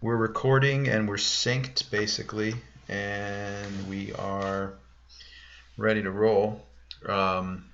we're 0.00 0.16
recording 0.16 0.88
and 0.88 1.08
we're 1.08 1.16
synced 1.16 1.90
basically, 1.90 2.54
and 2.88 3.88
we 3.88 4.12
are 4.14 4.74
ready 5.76 6.02
to 6.02 6.10
roll. 6.10 6.64
Um, 7.06 7.64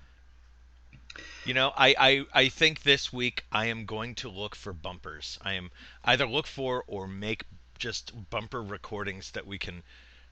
You 1.45 1.53
know, 1.53 1.73
I, 1.77 1.95
I, 1.99 2.25
I 2.33 2.49
think 2.49 2.83
this 2.83 3.13
week 3.13 3.45
I 3.53 3.67
am 3.67 3.85
going 3.85 4.15
to 4.17 4.31
look 4.31 4.55
for 4.57 4.73
bumpers. 4.73 5.39
I 5.43 5.55
am 5.55 5.71
either 6.03 6.27
look 6.27 6.47
for 6.47 6.85
or 6.87 7.07
make 7.07 7.45
just 7.79 8.13
bumper 8.31 8.63
recordings 8.63 9.31
that 9.33 9.47
we 9.47 9.59
can 9.59 9.83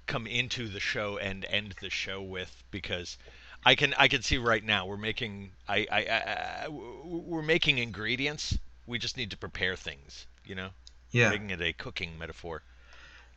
come 0.06 0.26
into 0.26 0.68
the 0.68 0.80
show 0.80 1.18
and 1.18 1.44
end 1.44 1.74
the 1.80 1.90
show 1.90 2.22
with 2.22 2.64
because 2.70 3.18
I 3.64 3.74
can 3.74 3.94
I 3.98 4.08
can 4.08 4.22
see 4.22 4.38
right 4.38 4.64
now 4.64 4.86
we're 4.86 4.96
making 4.96 5.52
I, 5.68 5.86
I, 5.90 6.04
I, 6.06 6.64
I 6.64 6.68
we're 6.68 7.42
making 7.42 7.78
ingredients. 7.78 8.58
We 8.86 8.98
just 8.98 9.16
need 9.18 9.30
to 9.32 9.36
prepare 9.36 9.76
things. 9.76 10.26
You 10.46 10.54
know, 10.54 10.70
yeah, 11.12 11.30
making 11.30 11.50
it 11.50 11.60
a 11.60 11.72
cooking 11.72 12.18
metaphor. 12.18 12.62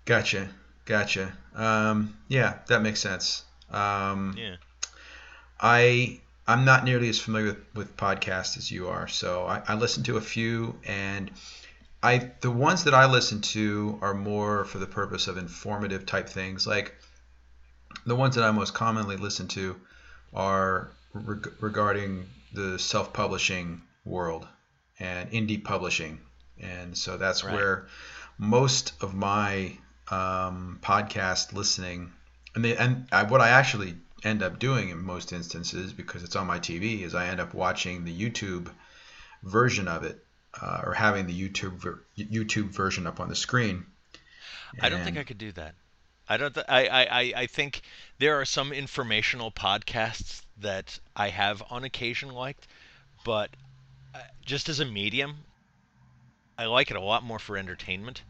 gotcha, 0.05 0.49
gotcha. 0.85 1.31
Um, 1.53 2.17
yeah, 2.27 2.59
that 2.67 2.81
makes 2.81 2.99
sense. 2.99 3.43
Um, 3.69 4.35
Yeah. 4.37 4.55
I 5.59 6.19
I'm 6.47 6.65
not 6.65 6.83
nearly 6.83 7.09
as 7.09 7.19
familiar 7.19 7.47
with, 7.47 7.75
with 7.75 7.97
podcasts 7.97 8.57
as 8.57 8.69
you 8.69 8.89
are, 8.89 9.07
so 9.07 9.45
I, 9.45 9.61
I 9.67 9.75
listen 9.75 10.03
to 10.03 10.17
a 10.17 10.21
few, 10.21 10.77
and 10.85 11.31
I 12.03 12.31
the 12.41 12.51
ones 12.51 12.83
that 12.83 12.93
I 12.93 13.05
listen 13.07 13.41
to 13.41 13.97
are 14.01 14.13
more 14.13 14.65
for 14.65 14.77
the 14.77 14.85
purpose 14.85 15.27
of 15.27 15.37
informative 15.37 16.05
type 16.05 16.29
things. 16.29 16.67
Like 16.67 16.93
the 18.05 18.15
ones 18.15 18.35
that 18.35 18.43
I 18.43 18.51
most 18.51 18.73
commonly 18.73 19.17
listen 19.17 19.47
to 19.49 19.75
are 20.33 20.91
reg- 21.13 21.53
regarding 21.59 22.27
the 22.53 22.77
self-publishing 22.77 23.81
world 24.03 24.47
and 24.99 25.31
indie 25.31 25.63
publishing, 25.63 26.19
and 26.61 26.97
so 26.97 27.17
that's 27.17 27.43
Right. 27.43 27.53
where 27.53 27.87
most 28.37 28.93
of 29.01 29.13
my 29.13 29.77
um, 30.09 30.79
podcast 30.81 31.53
listening 31.53 32.11
and 32.53 32.63
they, 32.63 32.75
and 32.77 33.07
I, 33.11 33.23
what 33.23 33.41
I 33.41 33.49
actually 33.49 33.95
end 34.23 34.41
up 34.41 34.59
doing 34.59 34.89
in 34.89 34.97
most 35.03 35.33
instances 35.33 35.93
because 35.93 36.23
it's 36.23 36.35
on 36.35 36.47
my 36.47 36.59
TV 36.59 37.01
is 37.01 37.13
I 37.13 37.27
end 37.27 37.39
up 37.39 37.53
watching 37.53 38.05
the 38.05 38.17
YouTube 38.17 38.71
version 39.43 39.87
of 39.87 40.03
it 40.03 40.23
uh, 40.61 40.81
or 40.83 40.93
having 40.93 41.27
the 41.27 41.49
YouTube 41.49 41.73
ver- 41.73 42.03
YouTube 42.17 42.69
version 42.69 43.07
up 43.07 43.19
on 43.19 43.29
the 43.29 43.35
screen. 43.35 43.85
I 44.81 44.89
don't 44.89 45.03
think 45.03 45.17
I 45.17 45.23
could 45.23 45.37
do 45.37 45.51
that. 45.53 45.75
I 46.27 46.37
don't. 46.37 46.53
Th- 46.53 46.65
I, 46.67 46.87
I, 46.87 47.01
I, 47.03 47.33
I 47.37 47.45
think 47.45 47.81
there 48.17 48.39
are 48.39 48.45
some 48.45 48.71
informational 48.73 49.51
podcasts 49.51 50.41
that 50.59 50.99
I 51.15 51.29
have 51.29 51.61
on 51.69 51.83
occasion 51.83 52.29
liked, 52.29 52.67
but 53.23 53.51
uh, 54.13 54.19
just 54.43 54.67
as 54.69 54.79
a 54.79 54.85
medium, 54.85 55.35
I 56.57 56.65
like 56.65 56.91
it 56.91 56.97
a 56.97 57.01
lot 57.01 57.23
more 57.23 57.39
for 57.39 57.57
entertainment. 57.57 58.23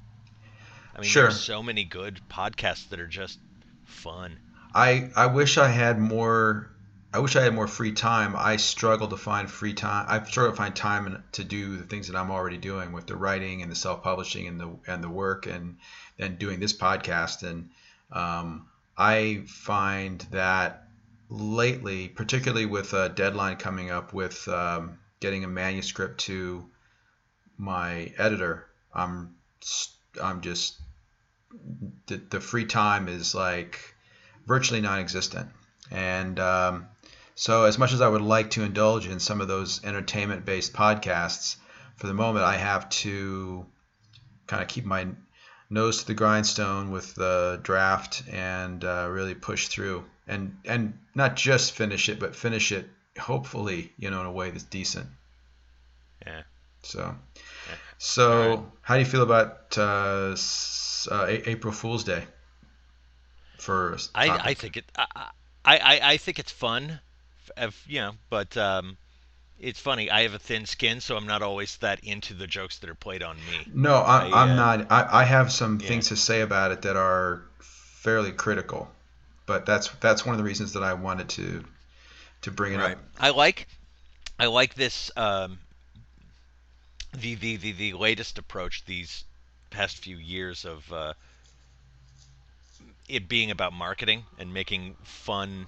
I 0.95 1.01
mean, 1.01 1.09
Sure. 1.09 1.23
there's 1.23 1.41
so 1.41 1.61
many 1.61 1.83
good 1.83 2.21
podcasts 2.29 2.89
that 2.89 2.99
are 2.99 3.07
just 3.07 3.39
fun. 3.85 4.37
I 4.73 5.09
I 5.15 5.27
wish 5.27 5.57
I 5.57 5.67
had 5.69 5.99
more. 5.99 6.71
I 7.13 7.19
wish 7.19 7.35
I 7.37 7.41
had 7.43 7.53
more 7.53 7.67
free 7.67 7.93
time. 7.93 8.35
I 8.35 8.57
struggle 8.57 9.07
to 9.07 9.15
find 9.17 9.49
free 9.49 9.73
time. 9.73 10.05
I 10.09 10.21
struggle 10.25 10.51
to 10.51 10.57
find 10.57 10.75
time 10.75 11.23
to 11.33 11.43
do 11.45 11.77
the 11.77 11.83
things 11.83 12.07
that 12.07 12.17
I'm 12.17 12.29
already 12.29 12.57
doing 12.57 12.91
with 12.91 13.07
the 13.07 13.15
writing 13.15 13.61
and 13.61 13.71
the 13.71 13.75
self-publishing 13.75 14.47
and 14.47 14.59
the 14.59 14.77
and 14.87 15.03
the 15.03 15.09
work 15.09 15.45
and 15.45 15.77
and 16.19 16.37
doing 16.39 16.59
this 16.59 16.73
podcast. 16.73 17.43
And 17.43 17.69
um, 18.11 18.67
I 18.97 19.43
find 19.47 20.19
that 20.31 20.87
lately, 21.29 22.09
particularly 22.09 22.65
with 22.65 22.93
a 22.93 23.09
deadline 23.09 23.57
coming 23.57 23.91
up 23.91 24.13
with 24.13 24.45
um, 24.49 24.99
getting 25.21 25.43
a 25.45 25.47
manuscript 25.47 26.19
to 26.21 26.69
my 27.57 28.11
editor, 28.17 28.67
I'm 28.93 29.35
I'm 30.21 30.41
just 30.41 30.79
the, 32.07 32.17
the 32.17 32.39
free 32.39 32.65
time 32.65 33.07
is 33.07 33.33
like 33.35 33.79
virtually 34.45 34.81
non-existent. 34.81 35.49
And 35.91 36.39
um, 36.39 36.87
so, 37.35 37.65
as 37.65 37.77
much 37.77 37.93
as 37.93 38.01
I 38.01 38.07
would 38.07 38.21
like 38.21 38.51
to 38.51 38.63
indulge 38.63 39.07
in 39.07 39.19
some 39.19 39.41
of 39.41 39.47
those 39.47 39.83
entertainment-based 39.83 40.73
podcasts, 40.73 41.57
for 41.97 42.07
the 42.07 42.13
moment, 42.13 42.45
I 42.45 42.57
have 42.57 42.89
to 42.89 43.65
kind 44.47 44.61
of 44.61 44.67
keep 44.67 44.85
my 44.85 45.07
nose 45.69 45.99
to 45.99 46.07
the 46.07 46.13
grindstone 46.13 46.91
with 46.91 47.15
the 47.15 47.59
draft 47.63 48.23
and 48.31 48.83
uh, 48.83 49.07
really 49.09 49.35
push 49.35 49.67
through, 49.67 50.05
and 50.27 50.57
and 50.65 50.97
not 51.13 51.35
just 51.35 51.73
finish 51.73 52.09
it, 52.09 52.19
but 52.19 52.35
finish 52.35 52.71
it 52.71 52.89
hopefully, 53.17 53.93
you 53.97 54.09
know, 54.09 54.21
in 54.21 54.25
a 54.25 54.31
way 54.31 54.49
that's 54.49 54.63
decent. 54.63 55.07
Yeah. 56.25 56.41
So, 56.85 57.15
so 57.97 58.25
right. 58.29 58.59
how 58.81 58.95
do 58.95 59.01
you 59.01 59.05
feel 59.05 59.23
about 59.23 59.77
uh, 59.77 60.35
uh, 61.11 61.25
April 61.29 61.73
Fool's 61.73 62.03
Day? 62.03 62.25
For 63.57 63.97
I? 64.13 64.37
I 64.49 64.53
think 64.53 64.77
it. 64.77 64.85
I, 64.97 65.05
I, 65.65 65.99
I- 66.13 66.17
think 66.17 66.39
it's 66.39 66.51
fun, 66.51 66.99
if, 67.57 67.83
you 67.87 68.01
know. 68.01 68.13
But 68.29 68.55
um, 68.57 68.97
it's 69.59 69.79
funny. 69.79 70.11
I 70.11 70.23
have 70.23 70.33
a 70.33 70.39
thin 70.39 70.65
skin, 70.65 71.01
so 71.01 71.17
I'm 71.17 71.27
not 71.27 71.41
always 71.41 71.77
that 71.77 72.03
into 72.03 72.33
the 72.33 72.47
jokes 72.47 72.79
that 72.79 72.89
are 72.89 72.95
played 72.95 73.23
on 73.23 73.43
me. 73.43 73.71
No, 73.73 73.95
I, 73.95 74.27
I, 74.31 74.43
I'm 74.43 74.55
uh, 74.55 74.55
not. 74.55 74.91
I, 74.91 75.21
I 75.21 75.23
have 75.23 75.51
some 75.51 75.79
yeah. 75.79 75.87
things 75.87 76.09
to 76.09 76.15
say 76.15 76.41
about 76.41 76.71
it 76.71 76.83
that 76.83 76.95
are 76.95 77.43
fairly 77.59 78.31
critical, 78.31 78.89
but 79.45 79.65
that's 79.65 79.89
that's 79.99 80.25
one 80.25 80.33
of 80.33 80.37
the 80.37 80.43
reasons 80.43 80.73
that 80.73 80.83
I 80.83 80.93
wanted 80.93 81.29
to 81.29 81.63
to 82.43 82.51
bring 82.51 82.73
it 82.73 82.79
Right. 82.79 82.81
up. 82.81 82.99
I 83.19 83.29
like 83.31 83.67
I 84.39 84.47
like 84.47 84.75
this 84.75 85.11
um, 85.17 85.59
the, 87.15 87.35
the 87.35 87.57
the 87.57 87.71
the 87.71 87.93
latest 87.93 88.37
approach 88.37 88.85
these 88.85 89.23
past 89.69 89.97
few 89.97 90.17
years 90.17 90.65
of 90.65 90.91
uh, 90.91 91.13
it 93.07 93.27
being 93.27 93.51
about 93.51 93.73
marketing 93.73 94.25
and 94.37 94.53
making 94.53 94.95
fun 95.03 95.67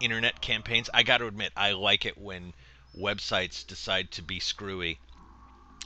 internet 0.00 0.40
campaigns. 0.40 0.90
I 0.92 1.02
got 1.02 1.18
to 1.18 1.26
admit, 1.26 1.52
I 1.56 1.72
like 1.72 2.04
it 2.04 2.18
when 2.18 2.52
websites 2.98 3.66
decide 3.66 4.10
to 4.12 4.22
be 4.22 4.40
screwy 4.40 4.98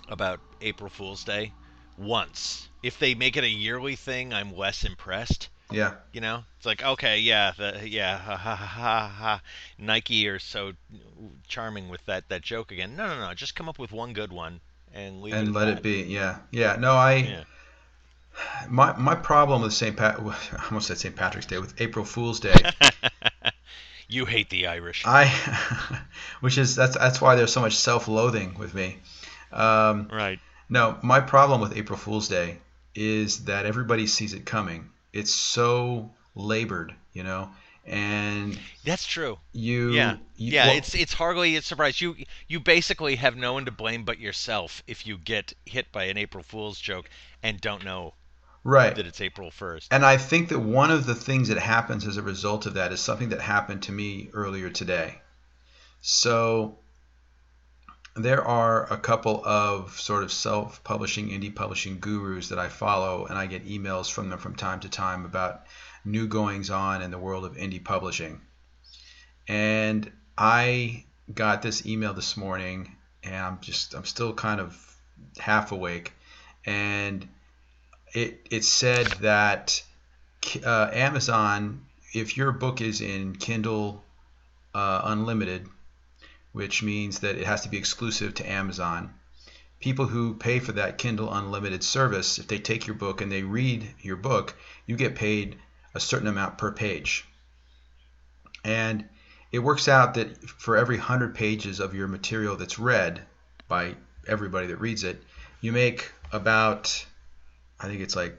about 0.09 0.41
April 0.61 0.91
Fool's 0.91 1.25
Day 1.25 1.53
once. 1.97 2.69
If 2.83 2.99
they 2.99 3.15
make 3.15 3.37
it 3.37 3.45
a 3.45 3.49
yearly 3.49 3.97
thing, 3.97 4.33
I'm 4.33 4.57
less 4.57 4.85
impressed. 4.85 5.49
Yeah, 5.71 5.97
You 6.13 6.23
know, 6.23 6.45
it's 6.57 6.65
like 6.65 6.83
okay, 6.83 7.19
yeah, 7.19 7.53
the, 7.55 7.87
yeah, 7.87 8.17
ha, 8.17 8.37
ha, 8.37 8.57
ha, 8.57 8.67
ha, 8.67 9.09
ha. 9.09 9.43
Nike 9.77 10.27
are 10.27 10.39
so 10.39 10.73
charming 11.47 11.91
with 11.91 12.05
that 12.07 12.29
that 12.31 12.41
joke 12.41 12.73
again. 12.73 12.97
No, 12.97 13.07
no, 13.07 13.27
no, 13.29 13.35
just 13.35 13.55
come 13.55 13.69
up 13.69 13.79
with 13.79 13.93
one 13.93 14.15
good 14.15 14.33
one 14.33 14.61
and 14.95 15.23
leave 15.23 15.35
and 15.35 15.49
it. 15.49 15.53
let 15.53 15.69
it 15.69 15.83
be. 15.83 16.03
Yeah, 16.03 16.39
yeah. 16.51 16.77
No, 16.79 16.93
I 16.93 17.15
Yeah. 17.15 17.45
my 18.69 18.97
my 18.97 19.15
problem 19.15 19.63
with 19.63 19.73
St. 19.73 19.97
Pat, 19.97 20.19
I 20.21 20.65
almost 20.67 20.89
said 20.89 20.99
St. 20.99 21.15
Patrick's 21.15 21.47
Day 21.47 21.59
with 21.59 21.81
April 21.81 22.05
Fool's 22.05 22.41
Day. 22.41 22.55
you 24.09 24.25
hate 24.25 24.51
the 24.51 24.67
Irish. 24.69 25.05
I, 25.07 25.27
which 26.41 26.59
is 26.59 26.75
that's 26.77 26.97
that's 26.97 27.21
why 27.21 27.35
there's 27.37 27.53
so 27.53 27.61
much 27.61 27.77
self-loathing 27.77 28.59
with 28.59 28.75
me. 28.75 28.99
Um, 29.53 30.09
right. 30.13 30.39
No, 30.69 30.99
my 31.03 31.21
problem 31.21 31.61
with 31.61 31.77
April 31.77 31.99
Fool's 31.99 32.29
Day 32.29 32.59
is 32.95 33.45
that 33.45 33.65
everybody 33.65 34.07
sees 34.07 34.35
it 34.35 34.45
coming. 34.45 34.91
It's 35.13 35.33
so 35.33 36.11
labored, 36.35 36.95
you 37.13 37.23
know, 37.23 37.51
and 37.89 38.59
That's 38.85 39.07
true. 39.07 39.39
you, 39.53 39.93
Yeah. 39.93 40.17
you 40.37 40.53
yeah, 40.53 40.69
well, 40.69 40.77
it's 40.77 40.95
it's 40.95 41.13
hardly 41.13 41.57
a 41.57 41.63
surprise. 41.63 42.01
You 42.01 42.17
you 42.47 42.61
basically 42.61 43.17
have 43.17 43.37
no 43.37 43.55
one 43.55 43.65
to 43.65 43.71
blame 43.71 44.05
but 44.05 44.19
yourself 44.19 44.83
if 44.87 45.07
you 45.07 45.19
get 45.19 45.53
hit 45.67 45.91
by 45.93 46.05
an 46.05 46.17
April 46.17 46.45
Fool's 46.45 46.79
joke 46.79 47.09
and 47.43 47.61
don't 47.61 47.85
know 47.85 48.15
right. 48.65 48.95
that 48.95 49.07
it's 49.07 49.21
April 49.21 49.51
1st. 49.51 49.89
And 49.91 50.05
I 50.05 50.17
think 50.17 50.51
that 50.51 50.59
one 50.59 50.91
of 50.91 51.07
the 51.07 51.15
things 51.15 51.49
that 51.49 51.59
happens 51.59 52.07
as 52.07 52.17
a 52.17 52.23
result 52.23 52.67
of 52.67 52.75
that 52.75 52.93
is 52.93 53.01
something 53.01 53.31
that 53.31 53.41
happened 53.41 53.83
to 53.85 53.93
me 53.93 54.31
earlier 54.33 54.71
today. 54.71 55.21
So 56.01 56.79
there 58.17 58.45
are 58.45 58.93
a 58.93 58.97
couple 58.97 59.43
of 59.45 59.99
sort 60.01 60.23
of 60.25 60.33
self-publishing, 60.33 61.29
indie 61.29 61.55
publishing 61.55 61.99
gurus 62.01 62.49
that 62.49 62.59
I 62.59 62.69
follow, 62.69 63.27
and 63.27 63.39
I 63.39 63.47
get 63.47 63.67
emails 63.67 64.11
from 64.11 64.29
them 64.29 64.39
from 64.39 64.55
time 64.55 64.81
to 64.81 64.89
time 64.89 65.25
about 65.25 65.63
new 66.05 66.27
goings 66.27 66.71
on 66.71 67.03
in 67.03 67.11
the 67.11 67.19
world 67.19 67.45
of 67.45 67.57
indie 67.57 67.83
publishing. 67.83 68.41
And 69.47 70.11
I 70.37 71.05
got 71.33 71.63
this 71.63 71.87
email 71.87 72.15
this 72.15 72.37
morning, 72.37 72.97
and 73.23 73.35
I'm 73.35 73.59
just 73.61 73.95
I'm 73.95 74.05
still 74.05 74.33
kind 74.33 74.61
of 74.61 74.97
half 75.39 75.73
awake, 75.73 76.13
and 76.65 77.27
it 78.15 78.47
it 78.51 78.65
said 78.65 79.07
that 79.21 79.83
uh, 80.65 80.91
Amazon, 80.93 81.85
if 82.13 82.37
your 82.37 82.53
book 82.53 82.81
is 82.81 83.01
in 83.01 83.37
Kindle 83.37 84.05
uh, 84.75 85.03
Unlimited, 85.05 85.67
which 86.53 86.83
means 86.83 87.21
that 87.21 87.37
it 87.37 87.47
has 87.47 87.63
to 87.63 87.69
be 87.69 87.79
exclusive 87.79 88.35
to 88.35 88.51
Amazon, 88.51 89.15
people 89.81 90.07
who 90.07 90.35
pay 90.35 90.59
for 90.59 90.73
that 90.73 90.99
Kindle 90.99 91.33
Unlimited 91.33 91.83
service, 91.83 92.39
if 92.39 92.47
they 92.47 92.59
take 92.59 92.87
your 92.87 92.97
book 92.97 93.21
and 93.21 93.31
they 93.31 93.43
read 93.43 93.89
your 94.01 94.17
book, 94.17 94.55
you 94.87 94.97
get 94.97 95.15
paid 95.15 95.57
a 95.99 96.01
certain 96.01 96.29
amount 96.29 96.59
per 96.59 96.71
page. 96.71 97.27
And 98.65 99.09
it 99.51 99.59
works 99.59 99.89
out 99.89 100.15
that 100.15 100.49
for 100.49 100.77
every 100.77 100.97
100 100.97 101.35
pages 101.35 101.81
of 101.81 101.93
your 101.93 102.07
material 102.07 102.55
that's 102.55 102.79
read 102.79 103.21
by 103.67 103.97
everybody 104.29 104.69
that 104.69 104.77
reads 104.77 105.03
it, 105.03 105.21
you 105.61 105.73
make 105.73 106.13
about 106.33 107.05
I 107.81 107.87
think 107.89 108.01
it's 108.01 108.15
like 108.15 108.37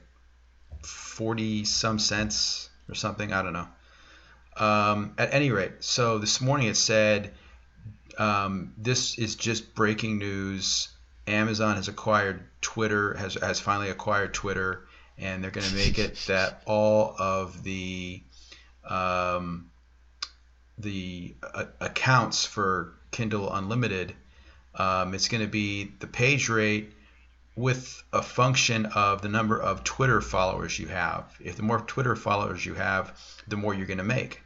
forty 0.83 1.65
some 1.65 1.99
cents 1.99 2.69
or 2.87 2.95
something. 2.95 3.33
I 3.33 3.41
don't 3.43 3.53
know. 3.53 3.67
Um, 4.57 5.13
at 5.17 5.33
any 5.33 5.51
rate, 5.51 5.83
so 5.83 6.17
this 6.17 6.41
morning 6.41 6.67
it 6.67 6.77
said 6.77 7.33
um, 8.17 8.73
this 8.77 9.17
is 9.17 9.35
just 9.35 9.75
breaking 9.75 10.17
news. 10.17 10.89
Amazon 11.27 11.75
has 11.75 11.87
acquired 11.87 12.41
Twitter, 12.61 13.13
has 13.15 13.35
has 13.35 13.59
finally 13.59 13.89
acquired 13.89 14.33
Twitter, 14.33 14.87
and 15.19 15.43
they're 15.43 15.51
going 15.51 15.67
to 15.67 15.75
make 15.75 15.99
it 15.99 16.15
that 16.27 16.61
all 16.65 17.15
of 17.19 17.63
the 17.63 18.21
um, 18.87 19.69
the 20.77 21.35
uh, 21.43 21.65
accounts 21.79 22.45
for 22.45 22.93
Kindle 23.11 23.53
Unlimited, 23.53 24.13
um, 24.75 25.13
it's 25.13 25.27
going 25.27 25.41
to 25.41 25.49
be 25.49 25.91
the 25.99 26.07
page 26.07 26.49
rate 26.49 26.93
with 27.55 28.01
a 28.13 28.21
function 28.21 28.85
of 28.87 29.21
the 29.21 29.27
number 29.27 29.59
of 29.61 29.83
Twitter 29.83 30.21
followers 30.21 30.79
you 30.79 30.87
have. 30.87 31.25
If 31.43 31.57
the 31.57 31.63
more 31.63 31.81
Twitter 31.81 32.15
followers 32.15 32.65
you 32.65 32.73
have, 32.75 33.19
the 33.47 33.57
more 33.57 33.73
you're 33.73 33.85
going 33.85 33.97
to 33.97 34.03
make. 34.03 34.41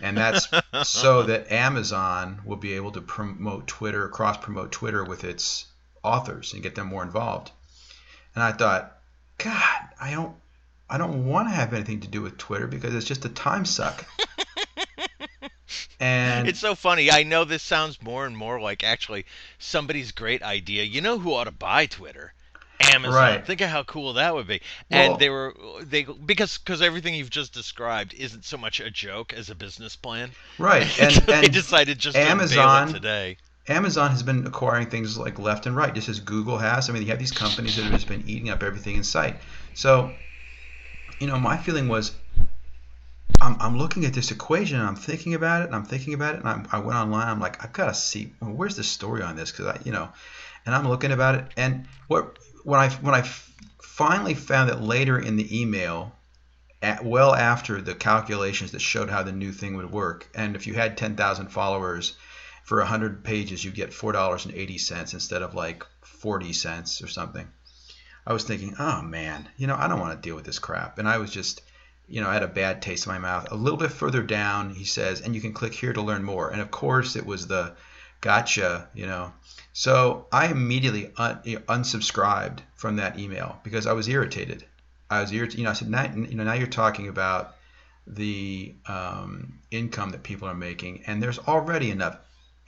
And 0.00 0.16
that's 0.16 0.48
so 0.82 1.22
that 1.22 1.52
Amazon 1.52 2.40
will 2.44 2.56
be 2.56 2.72
able 2.72 2.90
to 2.92 3.00
promote 3.00 3.68
Twitter, 3.68 4.08
cross 4.08 4.38
promote 4.38 4.72
Twitter 4.72 5.04
with 5.04 5.22
its 5.22 5.66
authors 6.02 6.52
and 6.52 6.62
get 6.62 6.74
them 6.74 6.88
more 6.88 7.02
involved. 7.02 7.52
And 8.34 8.42
I 8.42 8.52
thought, 8.52 8.96
God, 9.38 9.79
I 10.00 10.12
don't 10.12 10.34
I 10.88 10.98
don't 10.98 11.26
want 11.26 11.48
to 11.48 11.54
have 11.54 11.72
anything 11.72 12.00
to 12.00 12.08
do 12.08 12.22
with 12.22 12.36
Twitter 12.36 12.66
because 12.66 12.94
it's 12.94 13.06
just 13.06 13.24
a 13.24 13.28
time 13.28 13.64
suck. 13.64 14.04
and 16.00 16.48
it's 16.48 16.58
so 16.58 16.74
funny. 16.74 17.10
I 17.10 17.22
know 17.22 17.44
this 17.44 17.62
sounds 17.62 18.02
more 18.02 18.26
and 18.26 18.36
more 18.36 18.60
like 18.60 18.82
actually 18.82 19.26
somebody's 19.58 20.10
great 20.10 20.42
idea. 20.42 20.82
You 20.82 21.00
know 21.00 21.18
who 21.18 21.34
ought 21.34 21.44
to 21.44 21.52
buy 21.52 21.86
Twitter? 21.86 22.32
Amazon. 22.80 23.14
Right. 23.14 23.46
Think 23.46 23.60
of 23.60 23.68
how 23.68 23.82
cool 23.82 24.14
that 24.14 24.34
would 24.34 24.46
be. 24.46 24.62
And 24.90 25.10
well, 25.10 25.18
they 25.18 25.30
were 25.30 25.54
they 25.82 26.04
because 26.04 26.58
because 26.58 26.82
everything 26.82 27.14
you've 27.14 27.30
just 27.30 27.52
described 27.52 28.14
isn't 28.14 28.44
so 28.44 28.56
much 28.56 28.80
a 28.80 28.90
joke 28.90 29.32
as 29.32 29.50
a 29.50 29.54
business 29.54 29.96
plan. 29.96 30.30
Right. 30.58 30.88
And, 31.00 31.16
and 31.16 31.44
they 31.44 31.48
decided 31.48 31.98
just 31.98 32.16
Amazon 32.16 32.88
to 32.88 32.94
today. 32.94 33.36
Amazon 33.68 34.10
has 34.10 34.22
been 34.22 34.46
acquiring 34.46 34.88
things 34.88 35.16
like 35.16 35.38
left 35.38 35.66
and 35.66 35.76
right, 35.76 35.94
just 35.94 36.08
as 36.08 36.20
Google 36.20 36.58
has. 36.58 36.88
I 36.88 36.92
mean, 36.92 37.02
you 37.02 37.08
have 37.08 37.18
these 37.18 37.30
companies 37.30 37.76
that 37.76 37.82
have 37.82 37.92
just 37.92 38.08
been 38.08 38.24
eating 38.26 38.50
up 38.50 38.62
everything 38.62 38.96
in 38.96 39.04
sight. 39.04 39.36
So, 39.74 40.14
you 41.20 41.26
know, 41.26 41.38
my 41.38 41.56
feeling 41.56 41.88
was 41.88 42.12
I'm, 43.40 43.56
I'm 43.60 43.78
looking 43.78 44.04
at 44.04 44.12
this 44.12 44.30
equation 44.30 44.78
and 44.78 44.86
I'm 44.86 44.96
thinking 44.96 45.34
about 45.34 45.62
it 45.62 45.66
and 45.66 45.74
I'm 45.74 45.84
thinking 45.84 46.14
about 46.14 46.34
it 46.34 46.40
and 46.40 46.48
I'm, 46.48 46.68
i 46.72 46.78
went 46.78 46.98
online. 46.98 47.28
I'm 47.28 47.40
like, 47.40 47.62
I've 47.62 47.72
got 47.72 47.86
to 47.86 47.94
see 47.94 48.32
well, 48.40 48.52
where's 48.52 48.76
the 48.76 48.84
story 48.84 49.22
on 49.22 49.36
this 49.36 49.50
because 49.50 49.66
I, 49.66 49.80
you 49.84 49.92
know, 49.92 50.10
and 50.66 50.74
I'm 50.74 50.88
looking 50.88 51.12
about 51.12 51.36
it. 51.36 51.46
And 51.56 51.86
what 52.08 52.38
when 52.64 52.80
I 52.80 52.90
when 52.90 53.14
I 53.14 53.22
finally 53.82 54.34
found 54.34 54.70
that 54.70 54.82
later 54.82 55.18
in 55.18 55.36
the 55.36 55.60
email, 55.60 56.14
at, 56.82 57.04
well 57.04 57.34
after 57.34 57.80
the 57.80 57.94
calculations 57.94 58.72
that 58.72 58.80
showed 58.80 59.10
how 59.10 59.22
the 59.22 59.32
new 59.32 59.52
thing 59.52 59.76
would 59.76 59.90
work, 59.90 60.28
and 60.34 60.56
if 60.56 60.66
you 60.66 60.74
had 60.74 60.96
10,000 60.96 61.48
followers 61.48 62.14
for 62.70 62.78
100 62.78 63.24
pages, 63.24 63.64
you 63.64 63.72
get 63.72 63.92
four 63.92 64.12
dollars 64.12 64.46
and 64.46 64.54
eighty 64.54 64.78
cents 64.78 65.12
instead 65.12 65.42
of 65.42 65.56
like 65.56 65.84
40 66.02 66.52
cents 66.52 67.02
or 67.02 67.08
something. 67.08 67.48
I 68.24 68.32
was 68.32 68.44
thinking, 68.44 68.76
oh 68.78 69.02
man, 69.02 69.48
you 69.56 69.66
know, 69.66 69.74
I 69.76 69.88
don't 69.88 69.98
want 69.98 70.16
to 70.16 70.28
deal 70.28 70.36
with 70.36 70.44
this 70.44 70.60
crap, 70.60 71.00
and 71.00 71.08
I 71.08 71.18
was 71.18 71.32
just 71.32 71.62
you 72.06 72.20
know, 72.20 72.28
I 72.28 72.34
had 72.34 72.44
a 72.44 72.48
bad 72.48 72.80
taste 72.80 73.06
in 73.06 73.12
my 73.12 73.18
mouth. 73.18 73.48
A 73.50 73.56
little 73.56 73.76
bit 73.76 73.90
further 73.90 74.22
down, 74.22 74.70
he 74.70 74.84
says, 74.84 75.20
and 75.20 75.34
you 75.34 75.40
can 75.40 75.52
click 75.52 75.74
here 75.74 75.92
to 75.92 76.00
learn 76.00 76.22
more. 76.22 76.50
And 76.50 76.60
of 76.60 76.70
course, 76.70 77.16
it 77.16 77.26
was 77.26 77.48
the 77.48 77.74
gotcha, 78.20 78.88
you 78.94 79.06
know. 79.06 79.32
So 79.72 80.28
I 80.30 80.46
immediately 80.46 81.10
un- 81.16 81.40
unsubscribed 81.44 82.60
from 82.76 82.96
that 82.96 83.18
email 83.18 83.58
because 83.64 83.88
I 83.88 83.94
was 83.94 84.06
irritated. 84.06 84.64
I 85.10 85.20
was 85.22 85.32
irritated. 85.32 85.58
You 85.58 85.64
know, 85.64 85.70
I 85.70 85.74
said, 85.74 85.90
now, 85.90 86.04
you 86.04 86.36
know, 86.36 86.44
now 86.44 86.54
you're 86.54 86.68
talking 86.68 87.08
about 87.08 87.56
the 88.06 88.76
um, 88.86 89.58
income 89.72 90.10
that 90.10 90.22
people 90.22 90.46
are 90.46 90.54
making, 90.54 91.02
and 91.08 91.20
there's 91.20 91.40
already 91.40 91.90
enough 91.90 92.16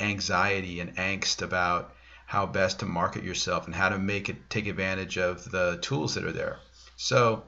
anxiety 0.01 0.81
and 0.81 0.97
angst 0.97 1.43
about 1.43 1.95
how 2.27 2.47
best 2.47 2.81
to 2.81 2.87
market 2.87 3.25
yourself 3.25 3.67
and 3.67 3.75
how 3.75 3.91
to 3.91 3.99
make 3.99 4.29
it 4.29 4.49
take 4.49 4.67
advantage 4.67 5.19
of 5.19 5.51
the 5.51 5.79
tools 5.83 6.15
that 6.15 6.25
are 6.25 6.33
there. 6.33 6.59
So, 6.97 7.45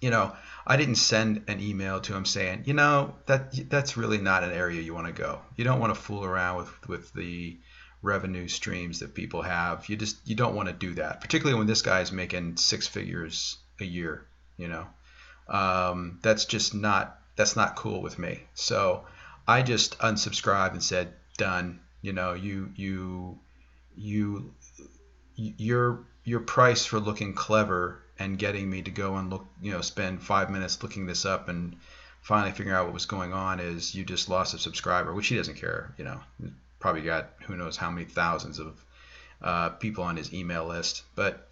you 0.00 0.10
know, 0.10 0.34
I 0.66 0.76
didn't 0.76 0.94
send 0.96 1.44
an 1.48 1.60
email 1.60 2.00
to 2.00 2.14
him 2.14 2.24
saying, 2.24 2.62
you 2.66 2.74
know, 2.74 3.14
that 3.26 3.68
that's 3.68 3.96
really 3.96 4.18
not 4.18 4.42
an 4.42 4.52
area 4.52 4.80
you 4.80 4.94
want 4.94 5.06
to 5.06 5.12
go. 5.12 5.40
You 5.56 5.64
don't 5.64 5.80
want 5.80 5.94
to 5.94 6.00
fool 6.00 6.24
around 6.24 6.56
with 6.56 6.88
with 6.88 7.12
the 7.12 7.58
revenue 8.00 8.48
streams 8.48 9.00
that 9.00 9.14
people 9.14 9.42
have. 9.42 9.88
You 9.88 9.96
just 9.96 10.16
you 10.26 10.36
don't 10.36 10.54
want 10.54 10.68
to 10.68 10.74
do 10.74 10.94
that, 10.94 11.20
particularly 11.20 11.58
when 11.58 11.66
this 11.66 11.82
guy 11.82 12.00
is 12.00 12.12
making 12.12 12.56
six 12.56 12.86
figures 12.86 13.58
a 13.80 13.84
year. 13.84 14.26
You 14.56 14.68
know, 14.68 14.86
um, 15.48 16.20
that's 16.22 16.44
just 16.44 16.74
not 16.74 17.18
that's 17.36 17.56
not 17.56 17.76
cool 17.76 18.00
with 18.02 18.18
me. 18.18 18.44
So 18.54 19.04
I 19.46 19.62
just 19.62 19.98
unsubscribed 19.98 20.72
and 20.72 20.82
said 20.82 21.14
done. 21.36 21.80
You 22.02 22.12
know, 22.12 22.34
you 22.34 22.70
you 22.76 23.38
you 23.96 24.54
your 25.36 26.04
your 26.24 26.40
price 26.40 26.84
for 26.86 27.00
looking 27.00 27.34
clever 27.34 28.00
and 28.18 28.38
getting 28.38 28.70
me 28.70 28.82
to 28.82 28.90
go 28.90 29.16
and 29.16 29.30
look, 29.30 29.46
you 29.60 29.72
know, 29.72 29.80
spend 29.80 30.22
five 30.22 30.50
minutes 30.50 30.82
looking 30.82 31.06
this 31.06 31.24
up 31.24 31.48
and 31.48 31.76
finally 32.22 32.52
figuring 32.52 32.76
out 32.76 32.86
what 32.86 32.94
was 32.94 33.06
going 33.06 33.32
on 33.32 33.60
is 33.60 33.94
you 33.94 34.04
just 34.04 34.28
lost 34.28 34.54
a 34.54 34.58
subscriber, 34.58 35.12
which 35.12 35.26
he 35.28 35.36
doesn't 35.36 35.56
care. 35.56 35.94
You 35.98 36.04
know, 36.04 36.20
probably 36.78 37.02
got 37.02 37.30
who 37.46 37.56
knows 37.56 37.76
how 37.76 37.90
many 37.90 38.06
thousands 38.06 38.58
of 38.58 38.84
uh, 39.42 39.70
people 39.70 40.04
on 40.04 40.16
his 40.16 40.32
email 40.32 40.66
list. 40.66 41.02
But 41.14 41.48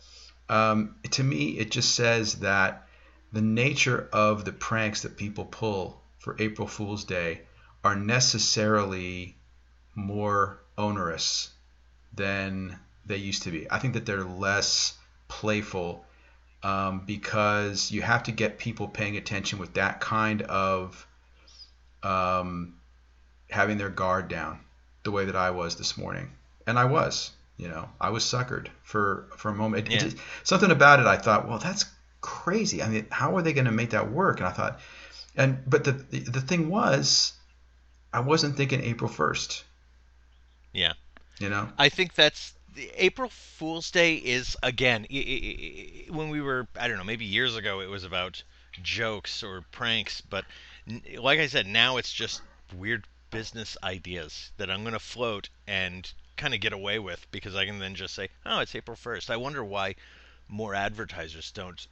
um, 0.49 0.96
to 1.11 1.23
me, 1.23 1.58
it 1.58 1.70
just 1.70 1.94
says 1.94 2.37
that 2.37 2.87
the 3.32 3.43
nature 3.43 4.08
of 4.12 4.44
the 4.44 4.52
pranks 4.52 5.02
that 5.02 5.17
people 5.17 5.44
pull 5.44 6.00
for 6.19 6.37
April 6.38 6.69
Fool's 6.69 7.05
Day 7.05 7.43
are 7.85 7.96
necessarily 7.96 9.37
more 9.94 10.58
onerous 10.76 11.50
than 12.14 12.78
they 13.06 13.16
used 13.16 13.42
to 13.44 13.50
be. 13.50 13.70
I 13.70 13.78
think 13.78 13.94
that 13.94 14.06
they're 14.06 14.24
less 14.24 14.96
playful 15.28 16.04
um, 16.62 17.02
because 17.06 17.90
you 17.90 18.02
have 18.02 18.24
to 18.24 18.32
get 18.32 18.58
people 18.58 18.88
paying 18.88 19.16
attention 19.16 19.58
with 19.58 19.74
that 19.74 20.00
kind 20.00 20.42
of 20.42 21.06
um, 22.02 22.74
having 23.50 23.78
their 23.78 23.88
guard 23.88 24.28
down 24.28 24.60
the 25.02 25.10
way 25.10 25.24
that 25.24 25.36
I 25.36 25.50
was 25.50 25.76
this 25.76 25.96
morning. 25.98 26.30
And 26.66 26.78
I 26.78 26.84
was, 26.84 27.32
you 27.56 27.68
know, 27.68 27.88
I 28.00 28.10
was 28.10 28.24
suckered 28.24 28.68
for, 28.84 29.26
for 29.36 29.50
a 29.50 29.54
moment. 29.54 29.88
It, 29.88 29.92
yeah. 29.92 30.06
it, 30.08 30.14
something 30.44 30.70
about 30.70 31.00
it, 31.00 31.06
I 31.06 31.16
thought, 31.16 31.48
well, 31.48 31.58
that's 31.58 31.84
crazy. 32.20 32.82
I 32.82 32.88
mean, 32.88 33.06
how 33.10 33.36
are 33.36 33.42
they 33.42 33.52
going 33.52 33.64
to 33.64 33.72
make 33.72 33.90
that 33.90 34.12
work? 34.12 34.38
And 34.38 34.46
I 34.46 34.52
thought, 34.52 34.80
and, 35.34 35.58
but 35.66 35.84
the, 35.84 35.92
the, 35.92 36.20
the 36.20 36.40
thing 36.40 36.68
was, 36.68 37.32
I 38.12 38.20
wasn't 38.20 38.56
thinking 38.56 38.82
April 38.82 39.11
1st. 39.11 39.62
Yeah. 40.73 40.93
You 41.38 41.49
know, 41.49 41.69
I 41.79 41.88
think 41.88 42.14
that's 42.14 42.55
April 42.97 43.29
Fool's 43.29 43.91
Day 43.91 44.14
is 44.17 44.57
again 44.62 45.07
when 46.11 46.29
we 46.29 46.41
were 46.41 46.67
I 46.79 46.88
don't 46.88 46.99
know 46.99 47.05
maybe 47.05 47.25
years 47.25 47.57
ago 47.57 47.81
it 47.81 47.88
was 47.88 48.05
about 48.05 48.43
jokes 48.83 49.43
or 49.43 49.64
pranks, 49.73 50.21
but 50.21 50.45
like 51.19 51.41
I 51.41 51.47
said, 51.47 51.67
now 51.67 51.97
it's 51.97 52.12
just 52.12 52.43
weird 52.76 53.07
business 53.31 53.76
ideas 53.83 54.50
that 54.57 54.71
I'm 54.71 54.83
going 54.83 54.93
to 54.93 54.99
float 54.99 55.49
and 55.67 56.11
kind 56.37 56.55
of 56.55 56.61
get 56.61 56.73
away 56.73 56.99
with 56.99 57.26
because 57.31 57.55
I 57.55 57.67
can 57.67 57.79
then 57.79 57.95
just 57.95 58.14
say, 58.14 58.29
"Oh, 58.47 58.61
it's 58.61 58.75
April 58.75 58.97
1st." 58.97 59.31
I 59.31 59.37
wonder 59.37 59.64
why 59.64 59.97
more 60.49 60.75
advertisers 60.75 61.50
don't 61.50 61.87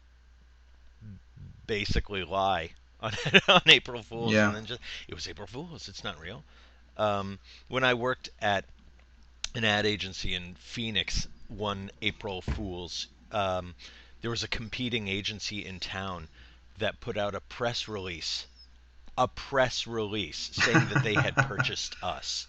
basically 1.67 2.25
lie 2.25 2.71
on, 3.01 3.13
on 3.49 3.63
April 3.67 4.03
Fools 4.03 4.33
yeah. 4.33 4.49
and 4.49 4.57
then 4.57 4.67
just 4.67 4.81
it 5.09 5.15
was 5.15 5.29
April 5.29 5.47
Fools. 5.47 5.89
It's 5.89 6.05
not 6.05 6.21
real. 6.21 6.45
Um, 7.01 7.39
when 7.69 7.85
I 7.85 7.95
worked 7.95 8.31
at 8.41 8.65
an 9.55 9.65
ad 9.65 9.87
agency 9.87 10.35
in 10.35 10.55
Phoenix 10.55 11.27
one 11.49 11.91
April 12.01 12.41
Fools. 12.43 13.09
Um, 13.33 13.75
there 14.23 14.31
was 14.31 14.43
a 14.43 14.49
competing 14.49 15.09
agency 15.09 15.65
in 15.65 15.81
town 15.81 16.29
that 16.79 17.01
put 17.01 17.17
out 17.17 17.35
a 17.35 17.41
press 17.41 17.89
release, 17.89 18.47
a 19.19 19.29
press 19.29 19.87
release 19.87 20.51
saying 20.53 20.89
that 20.93 21.03
they 21.03 21.15
had 21.15 21.35
purchased 21.49 21.97
us. 22.03 22.47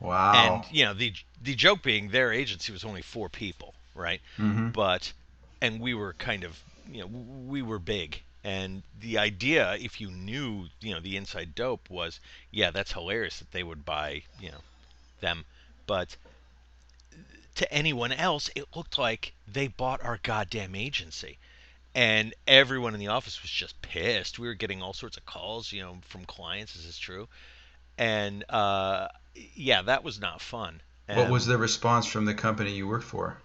Wow. 0.00 0.62
And 0.64 0.76
you 0.76 0.84
know 0.84 0.94
the 0.94 1.12
the 1.42 1.54
joke 1.54 1.82
being 1.82 2.10
their 2.10 2.32
agency 2.32 2.72
was 2.72 2.84
only 2.84 3.02
four 3.02 3.28
people, 3.28 3.74
right? 3.94 4.20
Mm-hmm. 4.38 4.70
But 4.70 5.12
and 5.60 5.80
we 5.80 5.94
were 5.94 6.12
kind 6.14 6.44
of 6.44 6.58
you 6.90 7.00
know 7.00 7.06
we 7.06 7.62
were 7.62 7.78
big 7.78 8.22
and 8.44 8.82
the 9.00 9.18
idea 9.18 9.74
if 9.80 10.00
you 10.00 10.10
knew 10.10 10.66
you 10.80 10.92
know 10.92 11.00
the 11.00 11.16
inside 11.16 11.54
dope 11.54 11.88
was 11.90 12.20
yeah 12.50 12.70
that's 12.70 12.92
hilarious 12.92 13.38
that 13.38 13.50
they 13.50 13.62
would 13.62 13.84
buy 13.84 14.22
you 14.40 14.50
know 14.50 14.60
them 15.20 15.44
but 15.86 16.16
to 17.56 17.72
anyone 17.72 18.12
else, 18.12 18.50
it 18.54 18.66
looked 18.74 18.98
like 18.98 19.32
they 19.46 19.68
bought 19.68 20.02
our 20.02 20.18
goddamn 20.22 20.74
agency. 20.74 21.38
And 21.94 22.34
everyone 22.48 22.94
in 22.94 23.00
the 23.00 23.08
office 23.08 23.40
was 23.42 23.50
just 23.50 23.80
pissed. 23.80 24.38
We 24.38 24.48
were 24.48 24.54
getting 24.54 24.82
all 24.82 24.92
sorts 24.92 25.16
of 25.16 25.24
calls, 25.24 25.70
you 25.70 25.80
know, 25.80 25.98
from 26.08 26.24
clients. 26.24 26.74
Is 26.74 26.86
this 26.86 26.98
true? 26.98 27.28
And 27.96 28.44
uh, 28.48 29.08
yeah, 29.54 29.82
that 29.82 30.02
was 30.02 30.20
not 30.20 30.40
fun. 30.40 30.80
what 31.06 31.30
was 31.30 31.46
the 31.46 31.56
response 31.56 32.06
from 32.06 32.24
the 32.24 32.34
company 32.34 32.72
you 32.72 32.88
worked 32.88 33.04
for? 33.04 33.38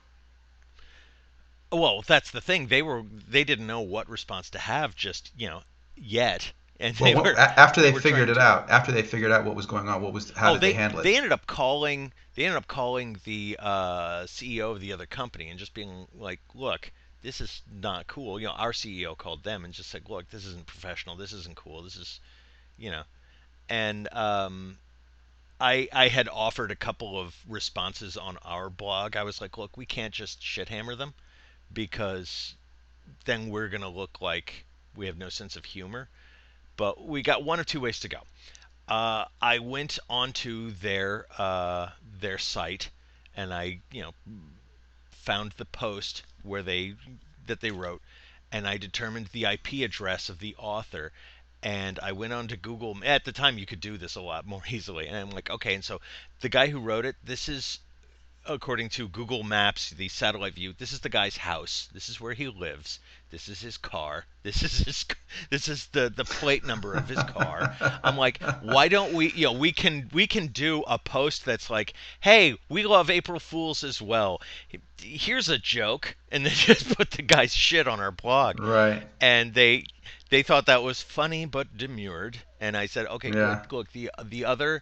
Well, 1.71 2.03
that's 2.05 2.31
the 2.31 2.41
thing. 2.41 2.67
They 2.67 2.81
were 2.81 3.03
they 3.27 3.43
didn't 3.43 3.67
know 3.67 3.81
what 3.81 4.09
response 4.09 4.49
to 4.51 4.59
have 4.59 4.95
just 4.95 5.31
you 5.37 5.47
know 5.47 5.61
yet. 5.95 6.51
And 6.79 6.95
they 6.95 7.13
what- 7.13 7.25
were, 7.25 7.35
after 7.37 7.81
they, 7.81 7.91
were 7.91 7.99
figured 7.99 8.29
it 8.29 8.35
to- 8.35 8.39
out, 8.39 8.69
after 8.69 8.91
they 8.91 9.03
figured 9.03 9.31
out 9.31 9.43
what 9.43 9.55
was 9.55 9.65
going 9.65 9.89
on, 9.89 10.01
what 10.01 10.13
was 10.13 10.31
how 10.31 10.51
oh, 10.51 10.53
did 10.53 10.61
they, 10.61 10.67
they, 10.69 10.73
handle 10.73 10.99
it? 10.99 11.03
They 11.03 11.17
ended 11.17 11.31
up 11.31 11.45
calling. 11.45 12.13
They 12.35 12.45
ended 12.45 12.57
up 12.57 12.67
calling 12.67 13.17
the 13.25 13.57
uh, 13.59 14.23
CEO 14.23 14.71
of 14.71 14.79
the 14.79 14.93
other 14.93 15.05
company 15.05 15.49
and 15.49 15.59
just 15.59 15.73
being 15.73 16.07
like, 16.17 16.39
"Look, 16.55 16.91
this 17.21 17.41
is 17.41 17.61
not 17.81 18.07
cool." 18.07 18.39
You 18.39 18.47
know, 18.47 18.53
our 18.53 18.71
CEO 18.71 19.15
called 19.17 19.43
them 19.43 19.65
and 19.65 19.73
just 19.73 19.89
said, 19.89 20.09
"Look, 20.09 20.29
this 20.29 20.45
isn't 20.45 20.65
professional. 20.65 21.17
This 21.17 21.33
isn't 21.33 21.55
cool. 21.55 21.83
This 21.83 21.97
is, 21.97 22.19
you 22.77 22.91
know," 22.91 23.03
and 23.67 24.11
um, 24.13 24.77
I 25.59 25.89
I 25.91 26.07
had 26.07 26.29
offered 26.29 26.71
a 26.71 26.77
couple 26.77 27.19
of 27.19 27.35
responses 27.47 28.15
on 28.15 28.37
our 28.45 28.69
blog. 28.69 29.17
I 29.17 29.23
was 29.23 29.41
like, 29.41 29.57
"Look, 29.57 29.75
we 29.75 29.85
can't 29.85 30.13
just 30.13 30.41
shit 30.41 30.69
hammer 30.69 30.95
them 30.95 31.13
because 31.71 32.55
then 33.25 33.49
we're 33.49 33.69
gonna 33.69 33.89
look 33.89 34.21
like 34.21 34.65
we 34.95 35.05
have 35.07 35.17
no 35.17 35.29
sense 35.29 35.55
of 35.55 35.65
humor." 35.65 36.09
But 36.77 37.05
we 37.05 37.21
got 37.21 37.43
one 37.43 37.59
of 37.59 37.65
two 37.65 37.81
ways 37.81 37.99
to 38.01 38.07
go. 38.07 38.21
Uh, 38.87 39.25
I 39.41 39.59
went 39.59 39.99
onto 40.09 40.71
their 40.71 41.25
uh, 41.37 41.89
their 42.19 42.37
site 42.37 42.89
and 43.35 43.53
I 43.53 43.81
you 43.91 44.01
know 44.01 44.13
found 45.11 45.51
the 45.53 45.65
post 45.65 46.23
where 46.41 46.63
they 46.63 46.95
that 47.45 47.61
they 47.61 47.71
wrote 47.71 48.01
and 48.51 48.67
I 48.67 48.77
determined 48.77 49.27
the 49.27 49.45
IP 49.45 49.73
address 49.83 50.29
of 50.29 50.39
the 50.39 50.55
author 50.57 51.11
and 51.61 51.99
I 51.99 52.13
went 52.13 52.33
on 52.33 52.47
to 52.47 52.57
Google. 52.57 52.97
At 53.03 53.25
the 53.25 53.31
time 53.31 53.57
you 53.57 53.65
could 53.65 53.81
do 53.81 53.97
this 53.97 54.15
a 54.15 54.21
lot 54.21 54.45
more 54.45 54.63
easily. 54.69 55.07
And 55.07 55.17
I'm 55.17 55.29
like 55.31 55.49
okay. 55.49 55.75
And 55.75 55.83
so 55.83 56.01
the 56.41 56.49
guy 56.49 56.67
who 56.67 56.79
wrote 56.79 57.05
it 57.05 57.15
this 57.23 57.47
is 57.49 57.79
according 58.49 58.89
to 58.89 59.07
Google 59.07 59.43
Maps, 59.43 59.91
the 59.91 60.09
satellite 60.09 60.55
view, 60.55 60.73
this 60.77 60.91
is 60.91 60.99
the 60.99 61.09
guy's 61.09 61.37
house. 61.37 61.87
This 61.93 62.09
is 62.09 62.19
where 62.19 62.33
he 62.33 62.47
lives. 62.47 62.99
This 63.31 63.47
is 63.47 63.61
his 63.61 63.77
car. 63.77 64.25
This 64.41 64.63
is 64.63 64.79
his. 64.79 65.05
This 65.49 65.67
is 65.67 65.87
the 65.87 66.09
the 66.09 66.23
plate 66.23 66.65
number 66.65 66.93
of 66.93 67.07
his 67.07 67.21
car. 67.21 67.75
I'm 68.03 68.15
like, 68.17 68.41
why 68.61 68.87
don't 68.87 69.13
we? 69.13 69.31
You 69.33 69.47
know, 69.47 69.51
we 69.53 69.71
can 69.73 70.09
we 70.13 70.27
can 70.27 70.47
do 70.47 70.81
a 70.87 70.97
post 70.97 71.43
that's 71.45 71.69
like, 71.69 71.93
hey, 72.21 72.55
we 72.69 72.83
love 72.83 73.09
April 73.09 73.39
Fools 73.39 73.83
as 73.83 74.01
well. 74.01 74.41
Here's 75.01 75.49
a 75.49 75.57
joke, 75.59 76.15
and 76.31 76.45
then 76.45 76.53
just 76.55 76.95
put 76.97 77.11
the 77.11 77.21
guy's 77.21 77.53
shit 77.53 77.87
on 77.87 77.99
our 77.99 78.11
blog 78.11 78.59
right. 78.61 79.03
and 79.21 79.53
they 79.53 79.83
they 80.29 80.41
thought 80.41 80.67
that 80.67 80.83
was 80.83 81.01
funny 81.01 81.45
but 81.45 81.75
demurred 81.77 82.37
and 82.61 82.77
i 82.77 82.85
said 82.85 83.05
okay 83.07 83.31
Yeah. 83.31 83.49
look, 83.61 83.71
look 83.71 83.91
the 83.91 84.11
the 84.23 84.45
other 84.45 84.81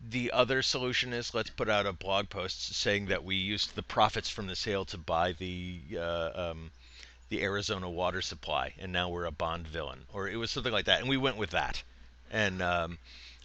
the 0.00 0.30
other 0.32 0.62
solution 0.62 1.12
is 1.12 1.34
let's 1.34 1.50
put 1.50 1.68
out 1.68 1.86
a 1.86 1.92
blog 1.92 2.28
post 2.28 2.74
saying 2.74 3.06
that 3.06 3.24
we 3.24 3.36
used 3.36 3.74
the 3.74 3.82
profits 3.82 4.28
from 4.28 4.46
the 4.46 4.56
sale 4.56 4.84
to 4.86 4.98
buy 4.98 5.32
the 5.32 5.80
uh, 5.96 6.50
um, 6.50 6.70
the 7.28 7.42
Arizona 7.42 7.90
water 7.90 8.22
supply, 8.22 8.72
and 8.78 8.92
now 8.92 9.08
we're 9.08 9.24
a 9.24 9.32
Bond 9.32 9.66
villain, 9.66 10.06
or 10.12 10.28
it 10.28 10.36
was 10.36 10.50
something 10.50 10.72
like 10.72 10.84
that, 10.84 11.00
and 11.00 11.08
we 11.08 11.16
went 11.16 11.36
with 11.36 11.50
that. 11.50 11.82
And 12.30 12.62
um, 12.62 12.98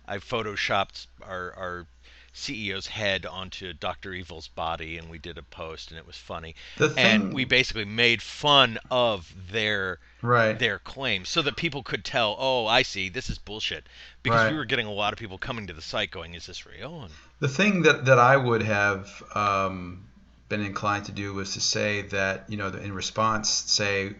I 0.07 0.17
photoshopped 0.17 1.07
our 1.21 1.53
our 1.53 1.87
CEO's 2.33 2.87
head 2.87 3.25
onto 3.25 3.73
Doctor 3.73 4.13
Evil's 4.13 4.47
body, 4.47 4.97
and 4.97 5.09
we 5.09 5.17
did 5.17 5.37
a 5.37 5.43
post, 5.43 5.89
and 5.89 5.97
it 5.97 6.07
was 6.07 6.15
funny. 6.15 6.55
Thing, 6.77 6.91
And 6.97 7.33
we 7.33 7.45
basically 7.45 7.85
made 7.85 8.21
fun 8.21 8.77
of 8.89 9.33
their 9.51 9.99
right. 10.21 10.57
their 10.57 10.79
claims 10.79 11.29
so 11.29 11.41
that 11.41 11.57
people 11.57 11.83
could 11.83 12.05
tell, 12.05 12.35
oh, 12.39 12.65
I 12.67 12.83
see, 12.83 13.09
this 13.09 13.29
is 13.29 13.37
bullshit. 13.37 13.85
Because 14.23 14.43
Right. 14.43 14.51
we 14.51 14.57
were 14.57 14.65
getting 14.65 14.87
a 14.87 14.91
lot 14.91 15.13
of 15.13 15.19
people 15.19 15.37
coming 15.37 15.67
to 15.67 15.73
the 15.73 15.81
site 15.81 16.11
going, 16.11 16.33
is 16.33 16.45
this 16.45 16.65
real? 16.65 17.01
And 17.03 17.13
The 17.39 17.49
thing 17.49 17.81
that, 17.83 18.05
that 18.05 18.19
I 18.19 18.37
would 18.37 18.61
have 18.61 19.23
um, 19.35 20.05
been 20.47 20.61
inclined 20.61 21.05
to 21.05 21.11
do 21.11 21.33
was 21.33 21.53
to 21.53 21.61
say 21.61 22.03
that 22.03 22.45
you 22.49 22.57
know 22.57 22.67
in 22.67 22.93
response 22.93 23.49
say 23.49 24.13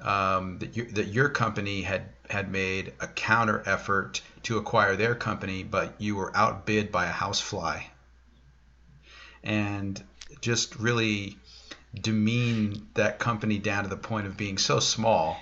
um, 0.00 0.58
that 0.58 0.76
you, 0.76 0.84
that 0.92 1.08
your 1.08 1.28
company 1.28 1.82
had 1.82 2.02
had 2.32 2.50
made 2.50 2.94
a 2.98 3.06
counter 3.06 3.62
effort 3.66 4.22
to 4.42 4.56
acquire 4.56 4.96
their 4.96 5.14
company, 5.14 5.62
but 5.62 5.94
you 5.98 6.16
were 6.16 6.34
outbid 6.34 6.90
by 6.90 7.04
a 7.04 7.10
housefly, 7.12 7.82
and 9.44 10.02
just 10.40 10.76
really 10.76 11.36
demean 11.94 12.88
that 12.94 13.18
company 13.18 13.58
down 13.58 13.84
to 13.84 13.90
the 13.90 13.98
point 13.98 14.26
of 14.26 14.34
being 14.36 14.56
so 14.56 14.80
small 14.80 15.38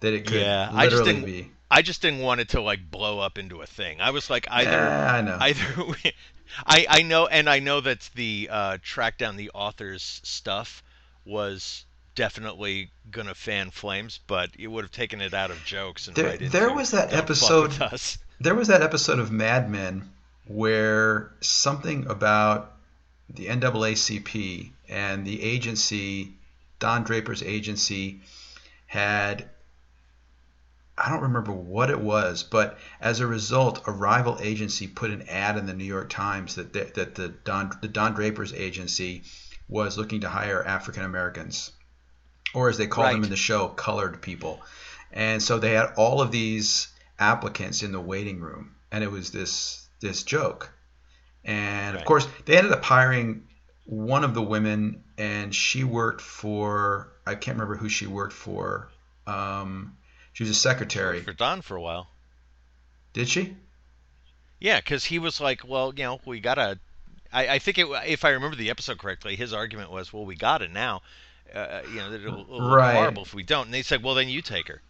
that 0.00 0.12
it 0.12 0.26
could 0.26 0.42
Yeah, 0.42 0.68
I 0.70 0.84
just 0.84 0.96
literally 1.04 1.12
didn't- 1.14 1.44
be. 1.46 1.50
I 1.70 1.80
just 1.80 2.02
didn't 2.02 2.20
want 2.20 2.42
it 2.42 2.50
to 2.50 2.60
like 2.60 2.90
blow 2.90 3.18
up 3.18 3.38
into 3.38 3.62
a 3.62 3.66
thing. 3.66 4.02
I 4.02 4.10
was 4.10 4.28
like 4.28 4.46
either 4.50 4.70
Yeah, 4.70 5.12
I 5.14 5.20
know. 5.22 5.38
either 5.40 5.84
we- 5.86 6.12
I 6.66 6.86
I 6.90 7.02
know 7.02 7.26
and 7.26 7.48
I 7.48 7.60
know 7.60 7.80
that 7.80 8.10
the 8.14 8.48
uh, 8.52 8.78
track 8.82 9.16
down 9.16 9.36
the 9.36 9.50
author's 9.54 10.20
stuff 10.22 10.82
was 11.24 11.86
definitely 12.14 12.90
gonna 13.10 13.34
fan 13.34 13.70
flames, 13.70 14.20
but 14.26 14.50
it 14.58 14.66
would 14.66 14.84
have 14.84 14.90
taken 14.92 15.20
it 15.20 15.34
out 15.34 15.50
of 15.50 15.64
jokes 15.64 16.06
and 16.08 16.16
There- 16.16 16.26
right 16.26 16.50
there 16.50 16.72
was 16.72 16.90
that 16.92 17.12
episode- 17.12 17.80
us." 17.80 18.18
There 18.40 18.54
was 18.54 18.68
that 18.68 18.82
episode 18.82 19.18
of 19.18 19.30
Mad 19.30 19.70
Men 19.70 20.10
where 20.46 21.32
something 21.40 22.06
about 22.06 22.72
the 23.28 23.46
NAACP 23.46 24.72
and 24.88 25.26
the 25.26 25.42
agency, 25.42 26.34
Don 26.78 27.04
Draper's 27.04 27.42
agency, 27.42 28.20
had. 28.86 29.48
I 30.98 31.08
don't 31.08 31.22
remember 31.22 31.52
what 31.52 31.88
it 31.88 32.00
was, 32.00 32.42
but 32.42 32.78
as 33.00 33.20
a 33.20 33.26
result, 33.26 33.82
a 33.86 33.90
rival 33.92 34.38
agency 34.42 34.86
put 34.86 35.10
an 35.10 35.22
ad 35.22 35.56
in 35.56 35.64
the 35.66 35.72
New 35.72 35.84
York 35.86 36.10
Times 36.10 36.56
that 36.56 36.74
the, 36.74 36.84
that 36.94 37.14
the 37.14 37.28
Don 37.28 37.72
the 37.80 37.88
Don 37.88 38.12
Draper's 38.14 38.52
agency 38.52 39.22
was 39.68 39.96
looking 39.96 40.20
to 40.20 40.28
hire 40.28 40.62
African 40.62 41.04
Americans, 41.04 41.70
or 42.54 42.68
as 42.68 42.78
they 42.78 42.86
called 42.86 43.14
them 43.14 43.24
in 43.24 43.30
the 43.30 43.36
show, 43.36 43.68
colored 43.68 44.20
people. 44.22 44.60
And 45.12 45.42
so 45.42 45.58
they 45.58 45.72
had 45.72 45.92
all 45.96 46.20
of 46.20 46.30
these 46.30 46.88
applicants 47.18 47.82
in 47.82 47.92
the 47.92 48.00
waiting 48.00 48.40
room, 48.40 48.74
and 48.90 49.04
it 49.04 49.10
was 49.10 49.30
this 49.30 49.86
this 50.00 50.22
joke. 50.22 50.72
And 51.44 51.96
of 51.96 52.04
course, 52.04 52.26
they 52.44 52.56
ended 52.56 52.72
up 52.72 52.82
hiring 52.82 53.46
one 53.84 54.24
of 54.24 54.34
the 54.34 54.42
women, 54.42 55.04
and 55.18 55.54
she 55.54 55.84
worked 55.84 56.20
for 56.20 57.12
I 57.26 57.34
can't 57.34 57.56
remember 57.56 57.76
who 57.76 57.88
she 57.88 58.06
worked 58.06 58.32
for. 58.32 58.90
Um, 59.26 59.96
she 60.32 60.44
was 60.44 60.50
a 60.50 60.54
secretary. 60.54 61.20
for 61.20 61.32
Don 61.32 61.62
for 61.62 61.76
a 61.76 61.80
while. 61.80 62.08
Did 63.12 63.28
she? 63.28 63.56
Yeah, 64.58 64.78
because 64.78 65.04
he 65.04 65.18
was 65.18 65.40
like, 65.40 65.66
well, 65.66 65.92
you 65.94 66.04
know, 66.04 66.20
we 66.24 66.40
gotta. 66.40 66.78
I, 67.32 67.48
I 67.48 67.58
think 67.58 67.78
it, 67.78 67.86
if 68.06 68.24
I 68.24 68.30
remember 68.30 68.56
the 68.56 68.70
episode 68.70 68.98
correctly, 68.98 69.36
his 69.36 69.52
argument 69.52 69.90
was, 69.90 70.12
well, 70.12 70.24
we 70.24 70.36
got 70.36 70.62
it 70.62 70.70
now. 70.70 71.02
Uh, 71.54 71.82
you 71.90 71.96
know, 71.96 72.12
it'll, 72.12 72.40
it'll 72.42 72.60
look 72.62 72.76
Right. 72.76 72.94
horrible 72.94 73.22
if 73.24 73.34
we 73.34 73.42
don't. 73.42 73.66
And 73.66 73.74
they 73.74 73.82
said, 73.82 74.02
well, 74.02 74.14
then 74.14 74.28
you 74.28 74.40
take 74.42 74.68
her, 74.68 74.80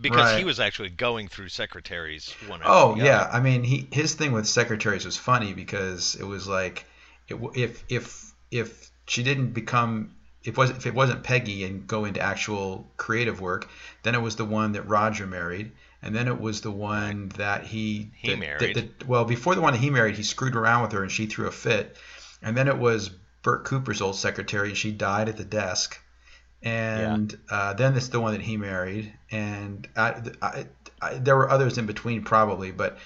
because 0.00 0.38
he 0.38 0.44
was 0.44 0.60
actually 0.60 0.90
going 0.90 1.28
through 1.28 1.48
secretaries 1.48 2.32
one 2.46 2.60
Oh 2.64 2.94
yeah. 2.96 3.28
I 3.32 3.40
mean, 3.40 3.64
he 3.64 3.86
his 3.90 4.14
thing 4.14 4.32
with 4.32 4.46
secretaries 4.46 5.04
was 5.04 5.16
funny 5.16 5.52
because 5.54 6.14
it 6.14 6.24
was 6.24 6.46
like, 6.46 6.84
it, 7.28 7.36
if 7.54 7.84
if 7.88 8.32
if 8.50 8.90
she 9.06 9.22
didn't 9.22 9.50
become 9.52 10.14
if 10.44 10.56
was 10.56 10.70
if 10.70 10.86
it 10.86 10.94
wasn't 10.94 11.22
Peggy 11.24 11.64
and 11.64 11.86
go 11.86 12.04
into 12.04 12.20
actual 12.20 12.90
creative 12.96 13.40
work, 13.40 13.68
then 14.02 14.14
it 14.14 14.20
was 14.22 14.36
the 14.36 14.44
one 14.44 14.72
that 14.72 14.82
Roger 14.86 15.26
married, 15.26 15.72
and 16.02 16.14
then 16.14 16.28
it 16.28 16.40
was 16.40 16.60
the 16.60 16.70
one 16.70 17.30
that 17.30 17.64
he 17.64 18.10
He 18.16 18.28
that- 18.30 18.38
married. 18.38 18.60
that- 18.76 18.98
that- 18.98 19.08
well, 19.08 19.24
before 19.24 19.54
the 19.54 19.60
one 19.62 19.72
that 19.72 19.80
he 19.80 19.90
married, 19.90 20.16
he 20.16 20.22
screwed 20.22 20.54
around 20.54 20.82
with 20.82 20.92
her 20.92 21.02
and 21.02 21.10
she 21.10 21.26
threw 21.26 21.46
a 21.46 21.50
fit, 21.52 21.96
and 22.42 22.56
then 22.56 22.68
it 22.68 22.76
was 22.78 23.10
Bert 23.42 23.64
Cooper's 23.64 24.00
old 24.00 24.16
secretary 24.16 24.68
and 24.68 24.76
she 24.76 24.90
died 24.92 25.28
at 25.28 25.36
the 25.36 25.44
desk, 25.44 25.98
and 26.64 27.38
uh, 27.50 27.74
then 27.74 27.96
it's 27.96 28.08
the 28.08 28.20
one 28.20 28.32
that 28.32 28.42
he 28.42 28.56
married, 28.56 29.12
and 29.30 29.86
I, 29.96 30.22
I, 30.40 30.66
I, 31.00 31.14
there 31.14 31.36
were 31.36 31.50
others 31.50 31.78
in 31.78 31.86
between 31.86 32.24
probably, 32.24 32.70
but 32.70 32.98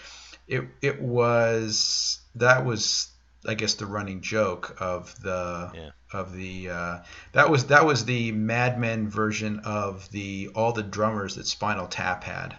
it 0.46 0.64
it 0.80 1.02
was 1.02 2.20
that 2.36 2.64
was 2.64 3.08
I 3.46 3.54
guess 3.54 3.74
the 3.74 3.86
running 3.86 4.20
joke 4.20 4.76
of 4.80 5.20
the 5.22 5.70
Yeah. 5.74 5.90
of 6.12 6.32
the 6.34 6.70
uh, 6.70 6.98
that 7.32 7.50
was 7.50 7.66
that 7.66 7.84
was 7.84 8.04
the 8.04 8.32
Mad 8.32 8.78
Men 8.78 9.08
version 9.08 9.60
of 9.60 10.10
the 10.10 10.50
all 10.54 10.72
the 10.72 10.82
drummers 10.82 11.34
that 11.36 11.46
Spinal 11.46 11.86
Tap 11.86 12.24
had 12.24 12.56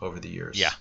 over 0.00 0.18
the 0.18 0.28
years. 0.28 0.58
Yeah. 0.58 0.72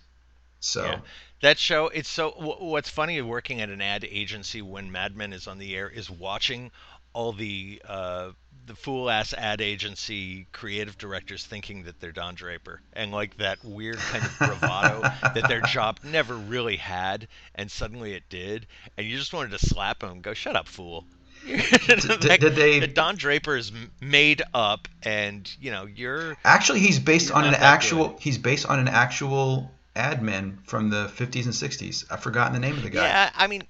So 0.60 0.84
Yeah. 0.84 1.00
That 1.42 1.58
show, 1.58 1.88
it's 1.88 2.10
so. 2.10 2.32
wh- 2.32 2.62
What's 2.62 2.90
funny 2.90 3.22
working 3.22 3.62
at 3.62 3.70
an 3.70 3.82
ad 3.82 4.04
agency 4.04 4.62
when 4.62 4.92
Mad 4.92 5.16
Men 5.16 5.32
is 5.34 5.48
on 5.48 5.58
the 5.58 5.76
air 5.76 5.90
is 5.90 6.10
watching 6.10 6.72
all 7.14 7.32
the 7.32 7.82
uh, 7.88 8.32
the 8.66 8.76
fool 8.76 9.10
ass 9.10 9.34
ad 9.34 9.62
agency 9.62 10.46
creative 10.52 10.98
directors 10.98 11.46
thinking 11.46 11.84
that 11.84 12.00
they're 12.00 12.12
Don 12.12 12.36
Draper 12.36 12.82
and 12.94 13.12
like 13.12 13.38
that 13.38 13.58
weird 13.64 13.98
kind 13.98 14.24
of 14.24 14.38
bravado 14.38 15.02
that 15.34 15.46
their 15.48 15.62
job 15.62 16.00
never 16.04 16.36
really 16.36 16.76
had 16.78 17.28
and 17.56 17.72
suddenly 17.72 18.14
it 18.14 18.24
did 18.30 18.68
and 18.96 19.08
you 19.08 19.18
just 19.18 19.34
wanted 19.34 19.58
to 19.58 19.66
slap 19.66 20.00
them 20.02 20.12
and 20.12 20.22
go 20.22 20.36
shut 20.36 20.56
up 20.56 20.68
fool. 20.68 21.04
did- 21.48 21.80
did 22.20 22.56
they- 22.56 22.86
Don 22.86 23.16
Draper 23.16 23.56
is 23.58 23.72
made 24.02 24.44
up 24.54 24.88
and 25.02 25.50
you 25.60 25.72
know 25.72 25.86
you're 25.88 26.38
actually, 26.44 26.80
he's 26.82 27.00
based 27.00 27.30
You're 27.30 27.38
on 27.40 27.46
an 27.46 27.56
actual 27.56 28.10
good. 28.10 28.20
he's 28.20 28.38
based 28.38 28.68
on 28.68 28.78
an 28.78 28.88
actual 28.88 29.72
admin 30.00 30.66
from 30.66 30.90
the 30.90 31.08
50s 31.08 31.46
and 31.46 31.54
60s. 31.54 32.06
I've 32.10 32.24
forgotten 32.24 32.54
the 32.54 32.60
name 32.60 32.78
of 32.78 32.84
the 32.84 32.90
guy. 32.90 33.04
Yeah, 33.04 33.30
I 33.36 33.48
mean, 33.48 33.64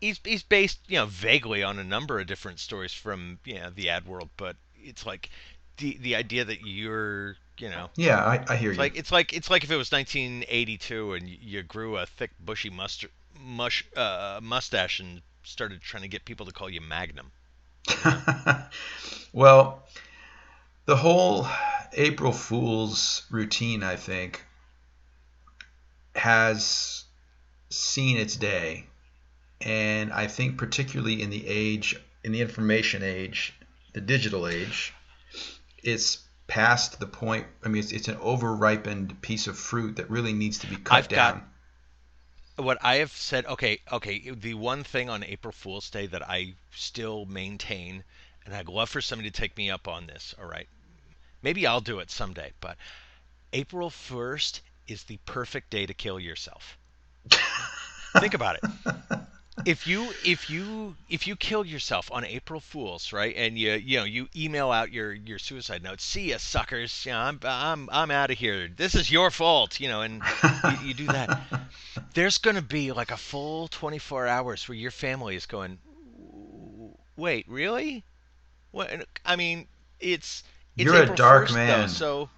he's 0.00 0.20
he's 0.24 0.42
based 0.42 0.78
you 0.88 0.98
know 0.98 1.06
vaguely 1.06 1.62
on 1.62 1.78
a 1.78 1.84
number 1.84 2.20
of 2.20 2.26
different 2.26 2.60
stories 2.60 2.92
from 2.92 3.38
you 3.44 3.54
know 3.54 3.70
the 3.70 3.90
ad 3.90 4.06
world, 4.06 4.28
but 4.36 4.56
it's 4.76 5.06
like 5.06 5.30
the 5.78 5.96
the 6.00 6.16
idea 6.16 6.44
that 6.44 6.60
you're 6.66 7.36
you 7.58 7.68
know 7.70 7.90
Yeah, 7.96 8.24
I, 8.24 8.44
I 8.48 8.56
hear 8.56 8.70
it's 8.70 8.78
you. 8.78 8.82
like 8.82 8.96
it's 8.96 9.12
like 9.12 9.32
it's 9.32 9.50
like 9.50 9.64
if 9.64 9.70
it 9.70 9.76
was 9.76 9.90
1982 9.92 11.12
and 11.14 11.28
you 11.28 11.62
grew 11.62 11.96
a 11.96 12.06
thick 12.06 12.30
bushy 12.40 12.70
mustard 12.70 13.10
mush 13.40 13.84
uh, 13.96 14.40
mustache 14.42 15.00
and 15.00 15.22
started 15.42 15.80
trying 15.80 16.02
to 16.02 16.08
get 16.08 16.24
people 16.24 16.46
to 16.46 16.52
call 16.52 16.68
you 16.68 16.80
Magnum. 16.80 17.30
well, 19.32 19.82
the 20.86 20.96
whole 20.96 21.46
April 21.92 22.32
Fool's 22.32 23.26
routine, 23.30 23.82
I 23.82 23.96
think, 23.96 24.44
has 26.18 27.04
seen 27.70 28.16
its 28.16 28.36
day. 28.36 28.84
And 29.60 30.12
I 30.12 30.26
think, 30.26 30.58
particularly 30.58 31.22
in 31.22 31.30
the 31.30 31.46
age, 31.46 31.96
in 32.22 32.32
the 32.32 32.40
information 32.40 33.02
age, 33.02 33.54
the 33.92 34.00
digital 34.00 34.46
age, 34.46 34.92
it's 35.82 36.18
past 36.46 37.00
the 37.00 37.06
point. 37.06 37.46
I 37.64 37.68
mean, 37.68 37.82
it's, 37.82 37.92
it's 37.92 38.08
an 38.08 38.16
over-ripened 38.20 39.20
piece 39.22 39.46
of 39.46 39.58
fruit 39.58 39.96
that 39.96 40.10
really 40.10 40.32
needs 40.32 40.58
to 40.58 40.66
be 40.66 40.76
cut 40.76 40.94
I've 40.96 41.08
got- 41.08 41.34
down. 41.34 41.44
what 42.56 42.78
I 42.82 42.96
have 42.96 43.12
said, 43.12 43.46
okay, 43.46 43.80
okay, 43.92 44.30
the 44.30 44.54
one 44.54 44.84
thing 44.84 45.08
on 45.08 45.22
April 45.24 45.52
Fool's 45.52 45.90
Day 45.90 46.06
that 46.06 46.28
I 46.28 46.54
still 46.72 47.26
maintain, 47.26 48.04
and 48.44 48.54
I'd 48.54 48.68
love 48.68 48.90
for 48.90 49.00
somebody 49.00 49.30
to 49.30 49.40
take 49.40 49.56
me 49.56 49.70
up 49.70 49.88
on 49.88 50.06
this, 50.06 50.34
all 50.40 50.48
right? 50.48 50.68
Maybe 51.42 51.66
I'll 51.66 51.80
do 51.80 51.98
it 52.00 52.10
someday, 52.10 52.52
but 52.60 52.76
April 53.52 53.90
1st 53.90 54.60
is 54.88 55.04
the 55.04 55.18
perfect 55.26 55.70
day 55.70 55.86
to 55.86 55.94
kill 55.94 56.18
yourself. 56.18 56.76
Think 58.18 58.34
about 58.34 58.56
it. 58.56 58.94
If 59.66 59.86
you 59.86 60.08
if 60.24 60.48
you 60.48 60.94
if 61.10 61.26
you 61.26 61.34
kill 61.36 61.64
yourself 61.66 62.10
on 62.12 62.24
April 62.24 62.60
Fools, 62.60 63.12
right, 63.12 63.34
and 63.36 63.58
you 63.58 63.72
you 63.72 63.98
know 63.98 64.04
you 64.04 64.28
email 64.34 64.70
out 64.70 64.92
your 64.92 65.12
your 65.12 65.38
suicide 65.38 65.82
note, 65.82 66.00
see 66.00 66.30
ya 66.30 66.38
suckers, 66.38 67.04
you 67.04 67.12
know, 67.12 67.18
I'm 67.18 67.40
I'm 67.42 67.88
I'm 67.92 68.10
out 68.10 68.30
of 68.30 68.38
here. 68.38 68.68
This 68.68 68.94
is 68.94 69.10
your 69.10 69.30
fault, 69.30 69.80
you 69.80 69.88
know, 69.88 70.02
and 70.02 70.22
you, 70.64 70.88
you 70.88 70.94
do 70.94 71.06
that 71.06 71.40
there's 72.14 72.38
going 72.38 72.56
to 72.56 72.62
be 72.62 72.92
like 72.92 73.10
a 73.10 73.16
full 73.16 73.68
24 73.68 74.26
hours 74.26 74.68
where 74.68 74.76
your 74.76 74.90
family 74.90 75.36
is 75.36 75.46
going 75.46 75.78
wait 77.16 77.44
really 77.48 78.04
what 78.70 78.90
i 79.24 79.36
mean 79.36 79.66
it's, 80.00 80.44
it's 80.76 80.84
You're 80.84 81.02
a 81.02 81.14
dark 81.14 81.48
1st, 81.48 81.50
though, 81.50 81.54
man. 81.54 81.88
so 81.88 82.30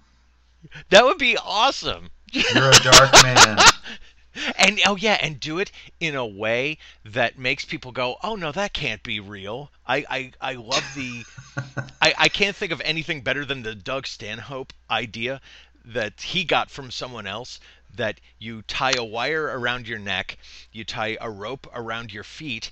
that 0.89 1.05
would 1.05 1.17
be 1.17 1.37
awesome 1.37 2.09
You're 2.31 2.69
a 2.69 2.79
dark 2.83 3.11
man. 3.23 3.57
and 4.55 4.79
oh 4.85 4.95
yeah 4.95 5.17
and 5.21 5.39
do 5.39 5.59
it 5.59 5.71
in 5.99 6.15
a 6.15 6.25
way 6.25 6.77
that 7.03 7.37
makes 7.37 7.65
people 7.65 7.91
go 7.91 8.15
oh 8.23 8.35
no 8.35 8.51
that 8.51 8.71
can't 8.71 9.03
be 9.03 9.19
real 9.19 9.69
i 9.85 10.05
i, 10.09 10.31
I 10.39 10.53
love 10.53 10.85
the 10.95 11.25
I, 12.01 12.13
I 12.17 12.29
can't 12.29 12.55
think 12.55 12.71
of 12.71 12.81
anything 12.85 13.21
better 13.21 13.43
than 13.43 13.63
the 13.63 13.75
doug 13.75 14.07
stanhope 14.07 14.71
idea 14.89 15.41
that 15.83 16.21
he 16.21 16.45
got 16.45 16.71
from 16.71 16.91
someone 16.91 17.27
else 17.27 17.59
that 17.95 18.21
you 18.39 18.61
tie 18.61 18.93
a 18.97 19.03
wire 19.03 19.43
around 19.45 19.87
your 19.87 19.99
neck 19.99 20.37
you 20.71 20.85
tie 20.85 21.17
a 21.19 21.29
rope 21.29 21.67
around 21.73 22.13
your 22.13 22.23
feet 22.23 22.71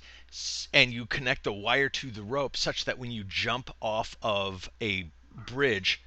and 0.72 0.92
you 0.92 1.04
connect 1.04 1.44
the 1.44 1.52
wire 1.52 1.90
to 1.90 2.10
the 2.10 2.22
rope 2.22 2.56
such 2.56 2.86
that 2.86 2.98
when 2.98 3.10
you 3.10 3.24
jump 3.24 3.70
off 3.82 4.16
of 4.22 4.70
a 4.80 5.10
bridge 5.34 6.00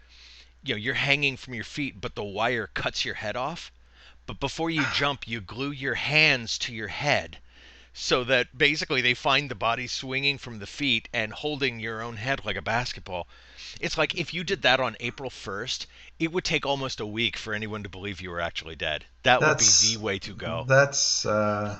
you 0.64 0.74
know 0.74 0.78
you're 0.80 0.94
hanging 0.94 1.38
from 1.38 1.54
your 1.54 1.64
feet 1.64 2.00
but 2.00 2.16
the 2.16 2.24
wire 2.24 2.70
cuts 2.74 3.06
your 3.06 3.16
head 3.16 3.36
off. 3.36 3.72
But 4.26 4.40
before 4.40 4.70
you 4.70 4.84
jump 4.94 5.28
you 5.28 5.42
glue 5.42 5.72
your 5.72 5.96
hands 5.96 6.58
to 6.60 6.74
your 6.74 6.88
head 6.88 7.38
so 7.94 8.24
that 8.24 8.58
basically 8.58 9.02
they 9.02 9.14
find 9.14 9.50
the 9.52 9.56
body 9.56 9.86
swinging 9.86 10.40
from 10.40 10.58
the 10.58 10.66
feet 10.66 11.08
and 11.14 11.32
holding 11.32 11.80
your 11.80 12.02
own 12.02 12.16
head 12.16 12.44
like 12.44 12.56
a 12.56 12.62
basketball. 12.62 13.28
It's 13.80 13.98
like 13.98 14.16
if 14.16 14.34
you 14.34 14.44
did 14.44 14.64
that 14.64 14.80
on 14.80 14.96
April 15.00 15.30
1st 15.30 15.86
it 16.20 16.32
would 16.32 16.44
take 16.44 16.66
almost 16.66 17.00
a 17.00 17.06
week 17.06 17.38
for 17.38 17.54
anyone 17.54 17.84
to 17.84 17.90
believe 17.90 18.22
you 18.22 18.30
were 18.32 18.42
actually 18.42 18.76
dead. 18.76 19.06
That 19.24 19.40
That's- 19.42 19.84
would 19.84 19.88
be 19.90 19.96
the 19.98 20.02
way 20.04 20.20
to 20.20 20.34
go. 20.34 20.66
That's 20.68 21.26
uh, 21.26 21.78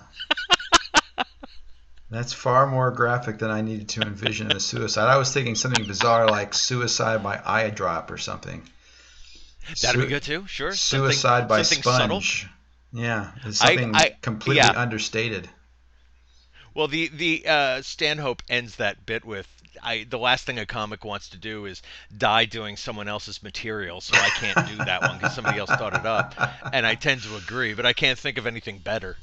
that's 2.14 2.34
far 2.34 2.68
more 2.68 2.92
graphic 2.92 3.40
than 3.40 3.50
I 3.52 3.62
needed 3.62 3.90
to 3.90 4.02
envision 4.02 4.52
in 4.52 4.58
a 4.58 4.60
suicide. 4.60 5.08
I 5.10 5.18
was 5.18 5.32
thinking 5.34 5.56
something 5.56 5.86
bizarre 5.86 6.28
like 6.28 6.54
suicide 6.54 7.24
by 7.24 7.42
eye 7.44 7.70
drop 7.70 8.12
or 8.12 8.18
something. 8.18 8.62
that'd 9.82 10.00
be 10.00 10.06
Su- 10.06 10.10
good 10.10 10.24
too 10.24 10.48
sure 10.48 10.74
Something- 10.74 11.12
Suicide 11.12 11.48
by 11.48 11.62
something 11.64 11.84
subtle. 11.84 12.22
sponge. 12.22 12.48
Yeah, 12.92 13.32
it's 13.46 13.62
I- 13.62 13.68
something 13.68 13.96
I- 13.96 14.16
completely 14.22 14.58
yeah. 14.64 14.74
understated. 14.80 15.50
Well, 16.76 16.88
the 16.88 17.08
the 17.10 17.46
uh, 17.48 17.82
Stanhope 17.84 18.42
ends 18.50 18.78
that 18.78 19.06
bit 19.06 19.24
with 19.26 19.48
I. 19.84 20.06
The 20.10 20.18
last 20.18 20.46
thing 20.46 20.58
a 20.60 20.66
comic 20.66 21.06
wants 21.06 21.30
to 21.30 21.38
do 21.38 21.66
is 21.66 21.82
die 22.16 22.46
doing 22.46 22.78
someone 22.78 23.08
else's 23.08 23.44
material, 23.44 24.02
so 24.02 24.16
I 24.18 24.30
can't 24.30 24.68
do 24.68 24.76
that 24.78 25.02
one 25.02 25.18
because 25.20 25.36
somebody 25.36 25.60
else 25.60 25.70
thought 25.70 25.94
it 25.94 26.06
up, 26.06 26.34
and 26.74 26.86
I 26.86 26.96
tend 26.96 27.22
to 27.24 27.36
agree, 27.36 27.74
but 27.76 27.86
I 27.86 27.94
can't 27.94 28.18
think 28.18 28.38
of 28.40 28.48
anything 28.48 28.80
better. 28.80 29.18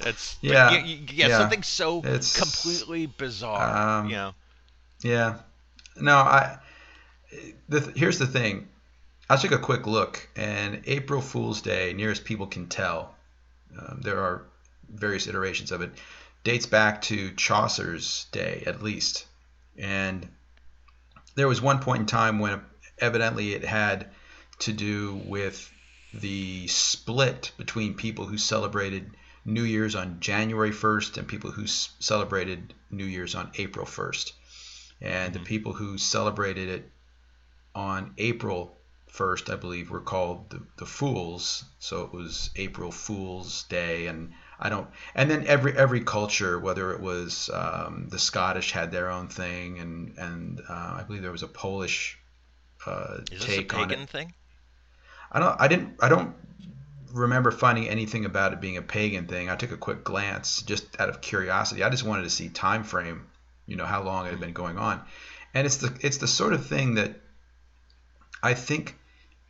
It's 0.00 0.36
Yeah, 0.40 0.70
y- 0.70 0.82
y- 0.84 1.06
yeah, 1.12 1.28
yeah. 1.28 1.38
something 1.38 1.62
so 1.62 2.00
It's, 2.04 2.38
completely 2.38 3.06
bizarre. 3.06 3.98
um, 4.00 4.06
you 4.08 4.16
know, 4.16 4.34
Yeah. 5.02 5.38
No, 5.96 6.16
I. 6.16 6.58
The, 7.68 7.80
here's 7.96 8.18
the 8.18 8.26
thing. 8.26 8.68
I 9.28 9.36
took 9.36 9.52
a 9.52 9.58
quick 9.58 9.86
look, 9.86 10.28
and 10.36 10.82
April 10.86 11.20
Fool's 11.20 11.62
Day, 11.62 11.92
near 11.94 12.10
as 12.10 12.20
people 12.20 12.46
can 12.46 12.68
tell, 12.68 13.14
um, 13.78 14.00
there 14.02 14.18
are 14.20 14.42
various 14.90 15.26
iterations 15.26 15.72
of 15.72 15.80
it, 15.80 15.90
dates 16.44 16.66
back 16.66 17.00
to 17.02 17.30
Chaucer's 17.32 18.26
day 18.32 18.62
at 18.66 18.82
least. 18.82 19.26
And 19.78 20.28
there 21.34 21.48
was 21.48 21.62
one 21.62 21.78
point 21.78 22.00
in 22.00 22.06
time 22.06 22.38
when 22.40 22.60
evidently 22.98 23.54
it 23.54 23.64
had 23.64 24.08
to 24.60 24.72
do 24.72 25.20
with 25.24 25.70
the 26.12 26.66
split 26.68 27.52
between 27.56 27.94
people 27.94 28.26
who 28.26 28.36
celebrated 28.36 29.10
New 29.44 29.64
Year's 29.64 29.94
on 29.94 30.20
January 30.20 30.70
1st 30.70 31.18
and 31.18 31.28
people 31.28 31.50
who 31.50 31.64
s- 31.64 31.90
celebrated 31.98 32.74
New 32.90 33.04
Year's 33.04 33.34
on 33.34 33.50
April 33.56 33.86
1st. 33.86 34.32
And 35.00 35.34
the 35.34 35.40
people 35.40 35.72
who 35.72 35.98
celebrated 35.98 36.68
it 36.68 36.90
on 37.74 38.14
April 38.18 38.78
1st, 39.12 39.52
I 39.52 39.56
believe, 39.56 39.90
were 39.90 40.00
called 40.00 40.50
the, 40.50 40.62
the 40.76 40.86
Fools. 40.86 41.64
So 41.80 42.04
it 42.04 42.12
was 42.12 42.50
April 42.56 42.92
Fool's 42.92 43.64
Day, 43.64 44.06
and 44.06 44.32
I 44.60 44.68
don't. 44.68 44.88
And 45.14 45.30
then 45.30 45.46
every 45.46 45.76
every 45.76 46.04
culture, 46.04 46.58
whether 46.58 46.92
it 46.92 47.00
was 47.00 47.50
um, 47.52 48.08
the 48.08 48.18
Scottish 48.18 48.70
had 48.70 48.92
their 48.92 49.10
own 49.10 49.28
thing, 49.28 49.80
and 49.80 50.16
and 50.16 50.60
uh, 50.68 50.98
I 50.98 51.04
believe 51.04 51.22
there 51.22 51.32
was 51.32 51.42
a 51.42 51.48
Polish 51.48 52.18
uh, 52.86 53.18
is 53.30 53.40
this 53.40 53.42
a 53.42 53.46
take 53.46 53.74
on 53.74 53.80
it. 53.80 53.88
pagan 53.88 54.06
thing? 54.06 54.34
I 55.30 55.40
don't. 55.40 55.60
I 55.60 55.68
didn't. 55.68 55.96
I 56.00 56.08
don't 56.08 56.34
remember 57.12 57.50
finding 57.50 57.88
anything 57.88 58.24
about 58.24 58.52
it 58.52 58.60
being 58.60 58.76
a 58.76 58.82
pagan 58.82 59.26
thing. 59.26 59.50
I 59.50 59.56
took 59.56 59.72
a 59.72 59.76
quick 59.76 60.04
glance 60.04 60.62
just 60.62 61.00
out 61.00 61.08
of 61.08 61.20
curiosity. 61.20 61.82
I 61.82 61.90
just 61.90 62.04
wanted 62.04 62.22
to 62.22 62.30
see 62.30 62.48
time 62.48 62.84
frame. 62.84 63.26
You 63.66 63.76
know 63.76 63.86
how 63.86 64.02
long 64.02 64.26
it 64.26 64.30
had 64.30 64.40
been 64.40 64.52
going 64.52 64.78
on, 64.78 65.02
and 65.54 65.66
it's 65.66 65.76
the 65.76 65.96
it's 66.00 66.18
the 66.18 66.26
sort 66.26 66.52
of 66.52 66.66
thing 66.66 66.94
that 66.94 67.14
I 68.42 68.54
think 68.54 68.98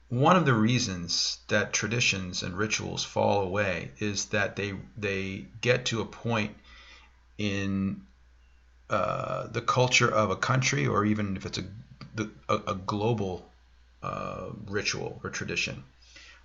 one 0.09 0.37
of 0.37 0.44
the 0.44 0.53
reasons 0.53 1.38
that 1.48 1.72
traditions 1.72 2.42
and 2.42 2.57
rituals 2.57 3.05
fall 3.05 3.42
away 3.42 3.92
is 3.98 4.27
that 4.27 4.57
they 4.57 4.75
they 4.98 5.46
get 5.61 5.87
to 5.87 6.03
a 6.03 6.05
point 6.05 6.55
in 7.38 8.03
uh, 8.90 9.46
the 9.46 9.62
culture 9.62 10.11
of 10.11 10.31
a 10.31 10.37
country 10.37 10.87
or 10.87 11.05
even 11.07 11.37
if 11.37 11.46
it's 11.46 11.59
a 11.59 11.64
a, 12.48 12.55
a 12.66 12.75
global 12.75 13.51
uh, 14.03 14.51
ritual 14.66 15.18
or 15.25 15.31
tradition 15.31 15.83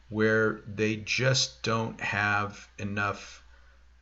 where 0.09 0.61
they 0.67 0.95
just 0.95 1.63
don't 1.63 1.99
have 1.99 2.67
enough 2.77 3.43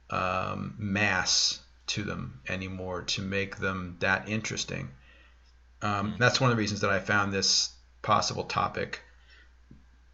um, 0.10 0.76
mass 0.78 1.60
to 1.88 2.04
them 2.04 2.40
anymore 2.48 3.04
to 3.04 3.22
make 3.22 3.58
them 3.58 3.98
that 4.00 4.30
interesting. 4.30 4.90
Um, 5.82 6.16
That's 6.20 6.40
one 6.40 6.50
of 6.52 6.58
the 6.58 6.62
reasons 6.62 6.82
that 6.82 6.90
I 6.90 7.00
found 7.00 7.34
this 7.34 7.70
possible 8.02 8.44
topic 8.44 9.02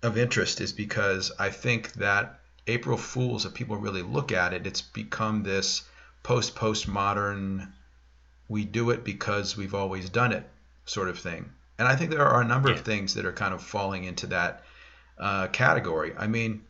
of 0.01 0.17
interest 0.17 0.61
is 0.61 0.71
because 0.71 1.31
I 1.37 1.49
think 1.49 1.93
that 1.93 2.39
April 2.67 2.97
Fools, 2.97 3.45
if 3.45 3.53
people 3.53 3.77
really 3.77 4.01
look 4.01 4.31
at 4.31 4.53
it, 4.53 4.65
it's 4.65 4.81
become 4.81 5.43
this 5.43 5.83
post 6.23 6.55
postmodern, 6.55 7.71
we 8.47 8.65
do 8.65 8.89
it 8.91 9.03
because 9.03 9.57
we've 9.57 9.75
always 9.75 10.09
done 10.09 10.31
it 10.31 10.47
sort 10.85 11.09
of 11.09 11.19
thing. 11.19 11.51
And 11.77 11.87
I 11.87 11.95
think 11.95 12.11
there 12.11 12.25
are 12.27 12.41
a 12.41 12.45
number 12.47 12.69
Yeah. 12.69 12.75
of 12.75 12.81
things 12.81 13.13
that 13.15 13.25
are 13.25 13.33
kind 13.33 13.53
of 13.53 13.63
falling 13.63 14.03
into 14.03 14.27
that 14.27 14.63
uh, 15.21 15.47
category. 15.47 16.13
I 16.17 16.27
mean, 16.27 16.63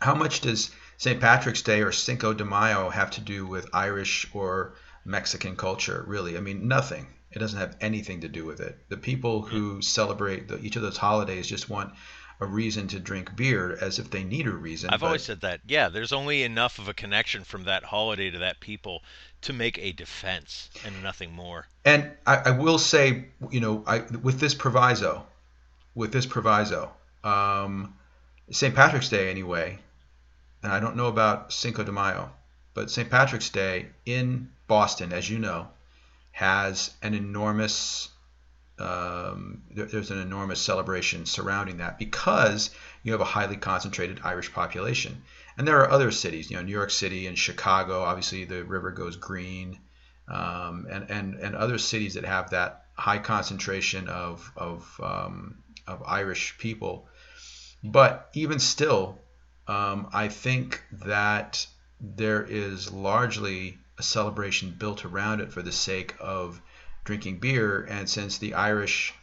how 0.00 0.14
much 0.14 0.40
does 0.40 0.70
St. 0.96 1.20
Patrick's 1.20 1.62
Day 1.62 1.82
or 1.82 1.92
Cinco 1.92 2.32
de 2.32 2.44
Mayo 2.44 2.88
have 2.90 3.10
to 3.12 3.20
do 3.20 3.46
with 3.46 3.68
Irish 3.72 4.26
or 4.32 4.74
Mexican 5.04 5.54
culture? 5.54 6.02
Really, 6.06 6.36
I 6.36 6.40
mean, 6.40 6.66
nothing. 6.66 7.06
It 7.30 7.38
doesn't 7.38 7.58
have 7.58 7.76
anything 7.80 8.22
to 8.22 8.28
do 8.28 8.44
with 8.46 8.60
it. 8.60 8.78
The 8.88 8.96
people 8.96 9.42
who 9.42 9.82
celebrate 9.82 10.48
the, 10.48 10.58
each 10.60 10.76
of 10.76 10.82
those 10.82 10.96
holidays 10.96 11.46
just 11.46 11.68
want 11.68 11.92
a 12.40 12.46
reason 12.46 12.88
to 12.88 13.00
drink 13.00 13.34
beer 13.34 13.76
as 13.80 13.98
if 13.98 14.10
they 14.10 14.24
need 14.24 14.46
a 14.46 14.50
reason. 14.50 14.90
I've 14.90 15.00
but- 15.00 15.06
always 15.06 15.22
said 15.22 15.42
that. 15.42 15.60
Yeah, 15.66 15.88
there's 15.90 16.12
only 16.12 16.42
enough 16.42 16.78
of 16.78 16.88
a 16.88 16.94
connection 16.94 17.44
from 17.44 17.64
that 17.64 17.84
holiday 17.84 18.30
to 18.30 18.38
that 18.38 18.60
people 18.60 19.02
to 19.42 19.52
make 19.52 19.78
a 19.78 19.92
defense 19.92 20.70
and 20.84 21.02
nothing 21.02 21.32
more. 21.32 21.66
And 21.84 22.10
I, 22.26 22.36
I 22.36 22.50
will 22.50 22.78
say, 22.78 23.26
you 23.50 23.60
know, 23.60 23.84
I, 23.86 23.98
with 24.22 24.40
this 24.40 24.54
proviso, 24.54 25.26
with 25.94 26.12
this 26.12 26.26
proviso, 26.26 26.92
um, 27.26 27.94
St. 28.50 28.74
Patrick's 28.74 29.08
Day 29.08 29.30
anyway, 29.30 29.78
and 30.62 30.72
I 30.72 30.80
don't 30.80 30.96
know 30.96 31.08
about 31.08 31.52
Cinco 31.52 31.82
de 31.84 31.92
Mayo, 31.92 32.30
but 32.74 32.90
St. 32.90 33.10
Patrick's 33.10 33.50
Day 33.50 33.86
in 34.04 34.50
Boston, 34.68 35.12
as 35.12 35.28
you 35.28 35.38
know, 35.38 35.68
has 36.32 36.94
an 37.02 37.14
enormous 37.14 38.08
um, 38.78 39.62
there- 39.70 39.86
there's 39.86 40.10
an 40.10 40.18
enormous 40.18 40.60
celebration 40.60 41.24
surrounding 41.24 41.78
that 41.78 41.98
because 41.98 42.70
you 43.02 43.12
have 43.12 43.22
a 43.22 43.24
highly 43.24 43.56
concentrated 43.56 44.20
Irish 44.22 44.52
population. 44.52 45.22
And 45.56 45.66
there 45.66 45.80
are 45.80 45.90
other 45.90 46.10
cities, 46.10 46.50
you 46.50 46.56
know, 46.56 46.62
New 46.62 46.72
York 46.72 46.90
City 46.90 47.26
and 47.26 47.38
Chicago. 47.38 48.02
Obviously, 48.02 48.44
the 48.44 48.64
river 48.64 48.90
goes 48.90 49.16
green, 49.16 49.78
um, 50.28 50.86
and 50.90 51.10
and 51.10 51.34
and 51.36 51.56
other 51.56 51.78
cities 51.78 52.14
that 52.14 52.26
have 52.26 52.50
that 52.50 52.84
high 52.94 53.18
concentration 53.18 54.08
of 54.08 54.52
of 54.56 55.00
um, 55.02 55.56
of 55.86 56.02
Irish 56.06 56.58
people. 56.58 57.08
But 57.92 58.30
even 58.34 58.58
still, 58.58 59.18
um, 59.68 60.08
I 60.12 60.28
think 60.28 60.82
that 60.92 61.66
there 62.00 62.42
is 62.42 62.92
largely 62.92 63.78
a 63.98 64.02
celebration 64.02 64.70
built 64.70 65.04
around 65.04 65.40
it 65.40 65.52
for 65.52 65.62
the 65.62 65.72
sake 65.72 66.14
of 66.20 66.60
drinking 67.04 67.38
beer. 67.38 67.84
And 67.88 68.08
since 68.10 68.38
the 68.38 68.54
Irish 68.54 69.14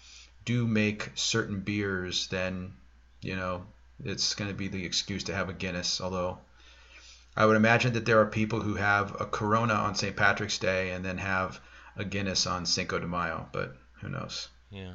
do 0.46 0.66
make 0.66 1.12
certain 1.16 1.60
beers, 1.60 2.28
then 2.28 2.74
you 3.22 3.36
know 3.36 3.66
it's 4.04 4.34
going 4.34 4.50
to 4.50 4.58
be 4.58 4.68
the 4.68 4.86
excuse 4.86 5.26
to 5.26 5.36
have 5.36 5.50
a 5.50 5.54
Guinness. 5.54 6.02
Although 6.02 6.40
I 7.36 7.46
would 7.46 7.58
imagine 7.58 7.94
that 7.94 8.06
there 8.06 8.22
are 8.22 8.26
people 8.26 8.62
who 8.62 8.76
have 8.76 9.20
a 9.20 9.26
Corona 9.26 9.74
on 9.74 9.96
St. 9.96 10.16
Patrick's 10.16 10.58
Day 10.58 10.92
and 10.92 11.04
then 11.04 11.18
have 11.18 11.60
a 11.96 12.06
Guinness 12.06 12.48
on 12.48 12.66
Cinco 12.66 13.00
de 13.00 13.08
Mayo, 13.08 13.48
but 13.52 13.76
who 14.02 14.10
knows? 14.10 14.50
Yeah. 14.70 14.94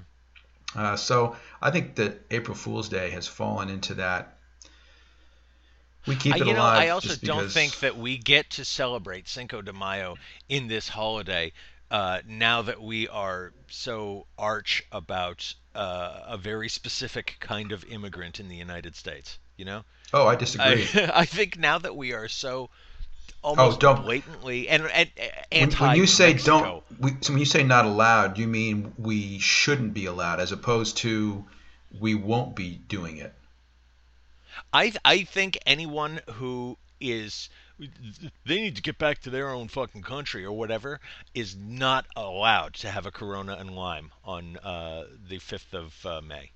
Uh, 0.76 0.96
so 0.96 1.36
I 1.62 1.70
think 1.70 1.94
that 1.96 2.20
April 2.30 2.56
Fool's 2.56 2.88
Day 2.88 3.10
has 3.10 3.26
fallen 3.26 3.68
into 3.70 3.94
that. 3.94 4.36
We 6.06 6.16
keep 6.16 6.34
I- 6.34 6.38
it 6.38 6.46
you 6.46 6.52
know, 6.54 6.60
alive. 6.60 6.80
I 6.80 6.88
also 6.90 7.14
don't 7.16 7.38
because- 7.38 7.54
think 7.54 7.78
that 7.80 7.96
we 7.96 8.18
get 8.18 8.50
to 8.50 8.64
celebrate 8.64 9.28
Cinco 9.28 9.62
de 9.62 9.72
Mayo 9.72 10.16
in 10.48 10.68
this 10.68 10.88
holiday 10.88 11.52
uh, 11.90 12.20
now 12.26 12.62
that 12.62 12.80
we 12.82 13.08
are 13.08 13.52
so 13.68 14.26
arch 14.38 14.84
about 14.92 15.54
uh, 15.74 16.20
a 16.26 16.36
very 16.36 16.68
specific 16.68 17.36
kind 17.40 17.72
of 17.72 17.84
immigrant 17.84 18.40
in 18.40 18.48
the 18.48 18.56
United 18.56 18.94
States. 18.94 19.38
You 19.56 19.64
know, 19.64 19.84
Oh, 20.12 20.26
I 20.26 20.36
disagree. 20.36 20.86
I, 20.94 21.10
I 21.20 21.24
think 21.24 21.58
now 21.58 21.78
that 21.78 21.96
we 21.96 22.12
are 22.12 22.28
so 22.28 22.70
almost 23.42 23.76
Oh, 23.78 23.80
don't- 23.94 24.02
blatantly 24.04 24.68
and, 24.68 24.82
and 24.86 25.10
when, 25.16 25.62
anti 25.62 25.86
when 25.88 25.96
you 25.96 26.06
say 26.06 26.32
Mexico. 26.32 26.60
don't, 26.60 27.00
we, 27.00 27.10
so 27.20 27.32
when 27.32 27.40
you 27.40 27.46
say 27.46 27.62
not 27.62 27.84
allowed, 27.84 28.38
you 28.38 28.46
mean 28.46 28.92
we 28.98 29.38
shouldn't 29.38 29.94
be 29.94 30.06
allowed, 30.06 30.40
as 30.40 30.52
opposed 30.52 30.96
to 30.98 31.44
we 31.98 32.14
won't 32.14 32.54
be 32.54 32.74
doing 32.88 33.16
it. 33.18 33.32
I 34.72 34.92
I 35.04 35.22
think 35.24 35.58
anyone 35.66 36.20
who 36.34 36.76
is 37.00 37.48
they 38.44 38.56
need 38.56 38.74
to 38.76 38.82
get 38.82 38.98
back 38.98 39.20
to 39.20 39.30
their 39.30 39.50
own 39.50 39.68
fucking 39.68 40.02
country 40.02 40.44
or 40.44 40.50
whatever 40.52 40.98
is 41.32 41.54
not 41.56 42.06
allowed 42.16 42.74
to 42.74 42.90
have 42.90 43.06
a 43.06 43.10
Corona 43.12 43.54
and 43.54 43.70
lime 43.70 44.10
on 44.24 44.56
uh, 44.58 45.04
the 45.28 45.38
fifth 45.38 45.72
of 45.74 45.94
uh, 46.04 46.20
May, 46.20 46.50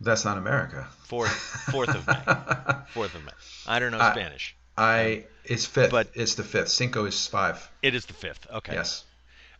That's 0.00 0.24
not 0.24 0.38
America. 0.38 0.86
fourth 1.04 1.30
fourth 1.70 1.90
of 1.94 2.06
May, 2.06 2.74
fourth 2.94 3.14
of 3.14 3.22
May. 3.24 3.32
I 3.66 3.78
don't 3.78 3.92
know 3.92 4.00
I- 4.00 4.12
Spanish. 4.12 4.56
I 4.76 5.24
it's 5.44 5.64
fifth. 5.66 5.90
But- 5.90 6.08
it's 6.14 6.34
the 6.34 6.42
fifth. 6.44 6.68
Cinco 6.68 7.04
is 7.06 7.26
five. 7.26 7.68
It 7.82 7.94
is 7.94 8.06
the 8.06 8.14
fifth. 8.14 8.46
Okay. 8.52 8.74
Yes. 8.74 9.04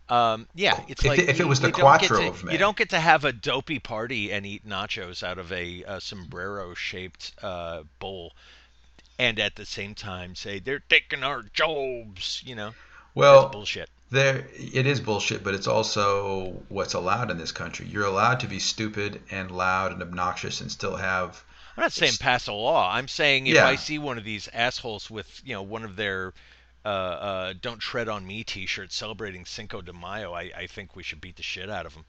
Um, 0.09 0.47
yeah, 0.55 0.81
it's 0.87 1.03
If 1.05 1.09
like 1.09 1.19
it- 1.19 1.29
if 1.29 1.41
it 1.41 1.49
was 1.49 1.61
the 1.61 1.69
you 1.69 1.73
Quattro 1.73 2.21
to- 2.21 2.29
of 2.29 2.45
May. 2.45 2.53
You 2.53 2.59
don't 2.59 2.77
get 2.77 2.91
to 2.91 3.01
have 3.01 3.25
a 3.25 3.33
dopey 3.33 3.81
party 3.81 4.31
and 4.33 4.47
eat 4.47 4.65
nachos 4.69 5.25
out 5.25 5.39
of 5.39 5.51
a, 5.53 5.85
uh 5.85 5.99
sombrero-shaped 6.01 7.33
uh, 7.43 7.83
bowl, 7.99 8.33
and 9.19 9.41
at 9.41 9.57
the 9.57 9.65
same 9.67 9.95
time 9.97 10.35
say 10.37 10.61
they're 10.61 10.83
taking 10.89 11.25
our 11.25 11.43
jobs. 11.55 12.41
You 12.45 12.55
know, 12.55 12.75
Well, 13.15 13.43
that's 13.43 13.53
bullshit. 13.53 13.91
There, 14.11 14.47
it 14.55 14.87
is 14.87 15.01
bullshit, 15.01 15.43
but 15.43 15.55
it's 15.55 15.67
also 15.67 16.63
what's 16.69 16.95
allowed 16.95 17.33
in 17.33 17.39
this 17.39 17.51
country. 17.51 17.87
You're 17.87 18.07
allowed 18.07 18.39
to 18.41 18.47
be 18.47 18.61
stupid 18.61 19.21
and 19.33 19.51
loud 19.51 19.91
and 19.91 20.01
obnoxious 20.01 20.61
and 20.61 20.71
still 20.71 20.95
have. 20.95 21.43
I'm 21.77 21.83
not 21.83 21.93
saying 21.93 22.15
pass 22.19 22.47
a 22.47 22.53
law. 22.53 22.91
I'm 22.91 23.09
saying 23.09 23.47
if 23.49 23.55
Yeah. 23.55 23.67
I 23.67 23.77
see 23.77 23.99
one 23.99 24.19
of 24.19 24.25
these 24.25 24.49
assholes 24.53 25.11
with 25.11 25.43
you 25.45 25.53
know 25.55 25.63
one 25.63 25.85
of 25.85 25.97
their 25.97 26.33
uh, 26.85 26.89
uh, 26.89 27.55
"Don't 27.61 27.79
Tread 27.81 28.09
on 28.09 28.27
Me" 28.27 28.45
T-shirts 28.45 28.95
celebrating 28.95 29.45
Cinco 29.45 29.83
de 29.83 29.93
Mayo, 29.93 30.33
I, 30.33 30.51
I 30.57 30.67
think 30.69 30.95
we 30.97 31.03
should 31.03 31.21
beat 31.21 31.37
the 31.37 31.43
shit 31.43 31.69
out 31.69 31.85
of 31.87 31.95
them. 31.95 32.05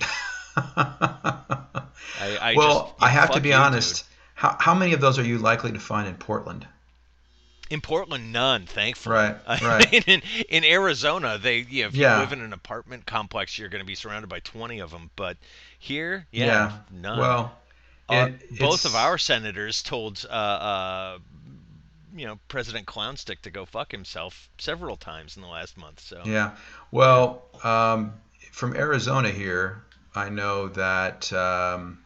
I, 0.56 1.86
I 2.20 2.54
well, 2.56 2.84
just, 2.88 2.94
I 3.02 3.08
have 3.08 3.30
to 3.32 3.40
be 3.40 3.50
you, 3.50 3.54
dude. 3.54 3.62
honest. 3.62 4.04
How, 4.34 4.56
how 4.60 4.74
many 4.74 4.92
of 4.92 5.00
those 5.00 5.18
are 5.18 5.24
you 5.24 5.38
likely 5.38 5.72
to 5.72 5.80
find 5.80 6.08
in 6.08 6.14
Portland? 6.14 6.66
In 7.70 7.80
Portland, 7.82 8.32
none, 8.32 8.64
thankfully. 8.66 9.14
Right, 9.16 9.36
right. 9.62 9.92
mean, 9.92 10.02
in, 10.06 10.22
in 10.48 10.64
Arizona, 10.64 11.38
they 11.38 11.58
you 11.58 11.82
know, 11.82 11.88
if 11.88 11.94
Yeah. 11.94 12.14
you 12.16 12.20
live 12.22 12.32
in 12.32 12.40
an 12.40 12.52
apartment 12.52 13.04
complex, 13.04 13.58
you're 13.58 13.68
going 13.68 13.82
to 13.82 13.86
be 13.86 13.94
surrounded 13.94 14.28
by 14.28 14.40
20 14.40 14.78
of 14.78 14.90
them. 14.90 15.10
But 15.16 15.36
here, 15.78 16.26
yeah, 16.30 16.78
none. 16.90 17.18
Well, 17.18 17.52
Uh, 18.08 18.30
both 18.58 18.84
of 18.84 18.94
our 18.94 19.18
senators 19.18 19.82
told 19.82 20.24
uh, 20.30 20.32
uh, 20.32 21.18
you 22.14 22.26
know 22.26 22.38
President 22.48 22.86
Clownstick 22.86 23.40
to 23.42 23.50
go 23.50 23.64
fuck 23.64 23.92
himself 23.92 24.48
several 24.58 24.96
times 24.96 25.36
in 25.36 25.42
the 25.42 25.48
last 25.48 25.76
month. 25.76 26.00
So 26.00 26.22
Yeah. 26.24 26.52
Well, 26.90 27.42
um, 27.62 28.14
from 28.52 28.74
Arizona 28.74 29.30
here, 29.30 29.84
I 30.14 30.30
know 30.30 30.68
that 30.68 31.32
um, 31.32 31.98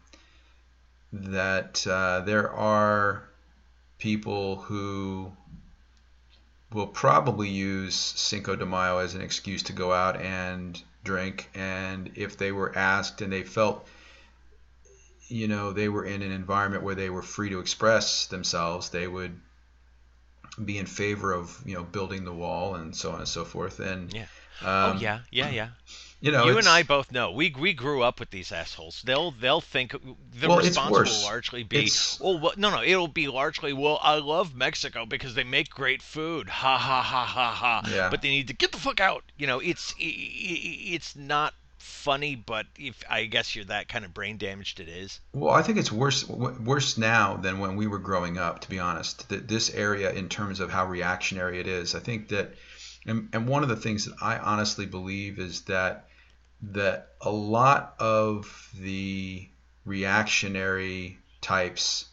that 1.12 1.86
uh, 1.86 2.20
there 2.20 2.50
are 2.50 3.22
people 3.98 4.56
who 4.56 5.32
will 6.72 6.86
probably 6.86 7.48
use 7.48 7.94
Cinco 7.94 8.56
de 8.56 8.66
Mayo 8.66 8.98
as 8.98 9.14
an 9.14 9.20
excuse 9.20 9.62
to 9.64 9.72
go 9.72 9.92
out 9.92 10.20
and 10.20 10.80
drink. 11.04 11.50
And 11.54 12.10
if 12.14 12.36
they 12.36 12.52
were 12.52 12.76
asked 12.76 13.20
and 13.20 13.32
they 13.32 13.42
felt, 13.42 13.86
you 15.28 15.48
know, 15.48 15.72
they 15.72 15.88
were 15.88 16.04
in 16.04 16.22
an 16.22 16.32
environment 16.32 16.82
where 16.82 16.94
they 16.94 17.10
were 17.10 17.22
free 17.22 17.50
to 17.50 17.60
express 17.60 18.26
themselves, 18.26 18.90
they 18.90 19.06
would 19.06 19.40
be 20.62 20.78
in 20.78 20.86
favor 20.86 21.32
of, 21.32 21.58
you 21.64 21.74
know, 21.74 21.82
building 21.82 22.24
the 22.24 22.32
wall 22.32 22.74
and 22.74 22.94
so 22.94 23.12
on 23.12 23.18
and 23.20 23.28
so 23.28 23.44
forth. 23.44 23.80
And 23.80 24.12
Yeah. 24.12 24.22
um, 24.60 24.96
oh 24.96 24.98
yeah, 25.00 25.20
yeah, 25.30 25.48
yeah. 25.48 25.68
you 26.20 26.30
know, 26.30 26.44
you 26.44 26.58
and 26.58 26.68
I 26.68 26.82
both 26.82 27.10
know 27.10 27.30
we 27.30 27.54
we 27.58 27.72
grew 27.72 28.02
up 28.02 28.20
with 28.20 28.30
these 28.30 28.52
assholes. 28.52 29.00
They'll 29.02 29.30
they'll 29.30 29.62
think 29.62 29.92
the 30.38 30.48
Well, 30.48 30.58
response 30.58 31.10
will 31.10 31.24
largely 31.24 31.62
be, 31.62 31.78
It's- 31.78 32.18
oh 32.20 32.36
well, 32.36 32.52
no 32.58 32.68
no, 32.70 32.82
it'll 32.82 33.08
be 33.08 33.28
largely, 33.28 33.72
well, 33.72 33.98
I 34.02 34.16
love 34.16 34.54
Mexico 34.54 35.06
because 35.06 35.34
they 35.34 35.44
make 35.44 35.70
great 35.70 36.02
food. 36.02 36.48
Ha 36.50 36.76
ha 36.76 37.00
ha 37.02 37.24
ha 37.24 37.50
ha. 37.52 37.82
Yeah. 37.90 38.10
But 38.10 38.20
they 38.20 38.28
need 38.28 38.48
to 38.48 38.54
get 38.54 38.72
the 38.72 38.78
fuck 38.78 39.00
out. 39.00 39.24
You 39.38 39.46
know, 39.46 39.58
it's 39.60 39.94
i- 39.98 40.02
i- 40.04 40.94
it's 40.94 41.16
not 41.16 41.54
funny, 41.82 42.34
but 42.36 42.66
if 42.78 43.02
I 43.08 43.26
guess 43.26 43.54
you're 43.54 43.64
that 43.66 43.88
kind 43.88 44.04
of 44.04 44.14
brain 44.14 44.38
damaged, 44.38 44.80
it 44.80 44.88
is. 44.88 45.20
Well, 45.32 45.52
I 45.52 45.62
think 45.62 45.78
it's 45.78 45.92
worse 45.92 46.26
worse 46.28 46.96
now 46.96 47.36
than 47.36 47.58
when 47.58 47.76
we 47.76 47.86
were 47.86 47.98
growing 47.98 48.38
up. 48.38 48.60
To 48.60 48.70
be 48.70 48.78
honest, 48.78 49.28
that 49.28 49.48
this 49.48 49.70
area, 49.70 50.12
in 50.12 50.28
terms 50.28 50.60
of 50.60 50.70
how 50.70 50.86
reactionary 50.86 51.60
it 51.60 51.66
is, 51.66 51.94
I 51.94 52.00
think 52.00 52.28
that, 52.28 52.54
and, 53.06 53.28
and 53.32 53.48
one 53.48 53.62
of 53.62 53.68
the 53.68 53.76
things 53.76 54.06
that 54.06 54.14
I 54.22 54.38
honestly 54.38 54.86
believe 54.86 55.38
is 55.38 55.62
that 55.62 56.08
that 56.62 57.08
a 57.20 57.30
lot 57.30 57.94
of 57.98 58.70
the 58.78 59.48
reactionary 59.84 61.18
types 61.40 62.06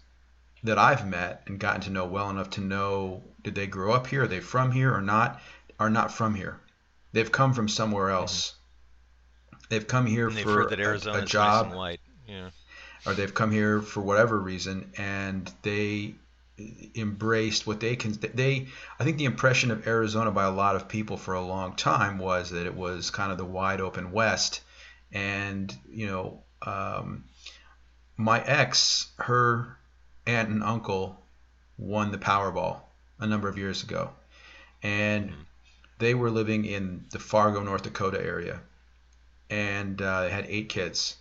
that 0.64 0.78
I've 0.78 1.08
met 1.08 1.44
and 1.46 1.60
gotten 1.60 1.82
to 1.82 1.92
know 1.92 2.06
well 2.06 2.30
enough 2.30 2.50
to 2.52 2.62
know 2.62 3.24
did 3.44 3.56
they 3.56 3.68
grow 3.68 3.94
up 3.94 4.08
here, 4.08 4.24
are 4.24 4.28
they 4.28 4.40
from 4.40 4.72
here 4.72 4.94
or 4.94 5.02
not, 5.02 5.42
are 5.80 5.90
not 5.90 6.12
from 6.12 6.36
here. 6.36 6.60
They've 7.14 7.32
come 7.32 7.54
from 7.54 7.70
somewhere 7.70 8.10
else. 8.10 8.52
Mm-hmm. 8.52 8.59
They've 9.70 9.86
come 9.88 10.06
here 10.06 10.28
And 10.28 10.36
they've 10.38 10.44
for 10.44 10.52
heard 10.64 10.70
that 10.72 10.80
a- 10.80 10.84
Arizona's 10.84 11.18
a, 11.18 11.22
nice 11.22 11.30
job 11.30 11.68
and 11.68 11.76
white. 11.76 12.00
Yeah. 12.28 12.50
or 13.06 13.14
they've 13.14 13.34
come 13.34 13.52
here 13.52 13.82
for 13.82 14.02
whatever 14.02 14.38
reason 14.40 14.92
and 14.98 15.52
they 15.62 16.16
embraced 16.96 17.66
what 17.66 17.80
they 17.80 17.96
can 17.96 18.12
they 18.34 18.68
I 19.00 19.04
think 19.04 19.18
the 19.18 19.26
impression 19.26 19.72
of 19.72 19.88
Arizona 19.88 20.30
by 20.32 20.44
a 20.44 20.52
lot 20.52 20.76
of 20.76 20.90
people 20.90 21.16
for 21.18 21.34
a 21.34 21.42
long 21.42 21.76
time 21.76 22.18
was 22.20 22.50
that 22.52 22.66
it 22.66 22.76
was 22.76 23.12
kind 23.12 23.32
of 23.32 23.38
the 23.38 23.46
wide 23.46 23.80
open 23.80 24.12
west 24.12 24.62
and 25.12 25.74
you 25.90 26.08
know 26.08 26.44
um, 26.62 27.24
my 28.18 28.42
ex 28.44 29.10
her 29.20 29.78
aunt 30.28 30.50
and 30.50 30.62
uncle 30.64 31.18
won 31.78 32.12
the 32.12 32.18
Powerball 32.18 32.82
a 33.20 33.26
number 33.26 33.48
of 33.48 33.58
years 33.58 33.84
ago 33.84 34.10
and 34.84 35.32
they 36.00 36.14
were 36.14 36.30
living 36.30 36.66
in 36.66 37.06
the 37.12 37.20
Fargo 37.20 37.64
North 37.64 37.84
Dakota 37.84 38.22
area 38.22 38.60
and 39.50 40.02
uh, 40.02 40.24
they 40.24 40.30
had 40.30 40.46
eight 40.48 40.70
kids 40.70 41.16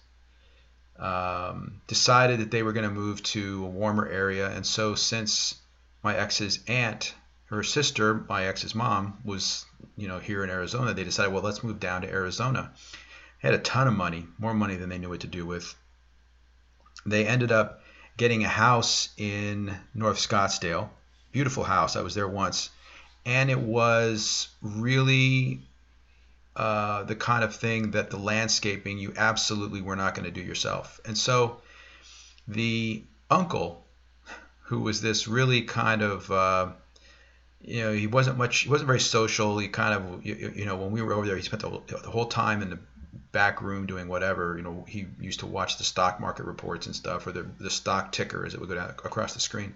um, 0.98 1.80
decided 1.86 2.40
that 2.40 2.50
they 2.50 2.62
were 2.62 2.72
going 2.72 2.88
to 2.88 2.94
move 2.94 3.22
to 3.22 3.64
a 3.64 3.68
warmer 3.68 4.06
area. 4.06 4.50
And 4.50 4.66
so, 4.66 4.94
since 4.94 5.54
my 6.02 6.16
ex's 6.16 6.60
aunt, 6.66 7.14
her 7.46 7.62
sister, 7.62 8.24
my 8.28 8.46
ex's 8.46 8.74
mom, 8.74 9.18
was 9.24 9.64
you 9.96 10.08
know 10.08 10.18
here 10.18 10.42
in 10.44 10.50
Arizona, 10.50 10.94
they 10.94 11.04
decided, 11.04 11.32
well, 11.32 11.42
let's 11.42 11.62
move 11.62 11.80
down 11.80 12.02
to 12.02 12.10
Arizona. 12.10 12.72
They 13.42 13.50
had 13.50 13.58
a 13.58 13.62
ton 13.62 13.86
of 13.86 13.94
money, 13.94 14.26
more 14.38 14.54
money 14.54 14.76
than 14.76 14.88
they 14.88 14.98
knew 14.98 15.08
what 15.08 15.20
to 15.20 15.26
do 15.28 15.46
with. 15.46 15.74
They 17.06 17.26
ended 17.26 17.52
up 17.52 17.82
getting 18.16 18.44
a 18.44 18.48
house 18.48 19.10
in 19.16 19.76
North 19.94 20.18
Scottsdale, 20.18 20.90
beautiful 21.30 21.62
house. 21.62 21.94
I 21.94 22.02
was 22.02 22.16
there 22.16 22.26
once, 22.26 22.70
and 23.24 23.50
it 23.50 23.60
was 23.60 24.48
really 24.60 25.60
uh, 26.58 27.04
the 27.04 27.14
kind 27.14 27.44
of 27.44 27.54
thing 27.54 27.92
that 27.92 28.10
the 28.10 28.18
landscaping 28.18 28.98
you 28.98 29.14
absolutely 29.16 29.80
were 29.80 29.96
not 29.96 30.14
going 30.14 30.24
to 30.24 30.30
do 30.30 30.44
yourself. 30.44 31.00
And 31.06 31.16
so 31.16 31.62
the 32.48 33.04
uncle, 33.30 33.86
who 34.62 34.80
was 34.80 35.00
this 35.00 35.28
really 35.28 35.62
kind 35.62 36.02
of, 36.02 36.30
uh, 36.30 36.68
you 37.60 37.82
know, 37.82 37.92
he 37.92 38.08
wasn't 38.08 38.36
much, 38.36 38.60
he 38.60 38.68
wasn't 38.68 38.88
very 38.88 39.00
social. 39.00 39.56
He 39.58 39.68
kind 39.68 39.94
of, 39.94 40.26
you, 40.26 40.52
you 40.54 40.64
know, 40.64 40.76
when 40.76 40.90
we 40.90 41.00
were 41.00 41.12
over 41.12 41.26
there, 41.26 41.36
he 41.36 41.42
spent 41.42 41.62
the, 41.62 41.80
the 41.86 42.10
whole 42.10 42.26
time 42.26 42.60
in 42.60 42.70
the 42.70 42.78
back 43.30 43.62
room 43.62 43.86
doing 43.86 44.08
whatever. 44.08 44.56
You 44.56 44.64
know, 44.64 44.84
he 44.88 45.06
used 45.20 45.40
to 45.40 45.46
watch 45.46 45.78
the 45.78 45.84
stock 45.84 46.18
market 46.20 46.44
reports 46.44 46.86
and 46.86 46.96
stuff, 46.96 47.26
or 47.26 47.32
the, 47.32 47.46
the 47.60 47.70
stock 47.70 48.10
ticker 48.10 48.44
as 48.44 48.54
it 48.54 48.60
would 48.60 48.68
go 48.68 48.74
down 48.74 48.90
across 48.90 49.34
the 49.34 49.40
screen. 49.40 49.74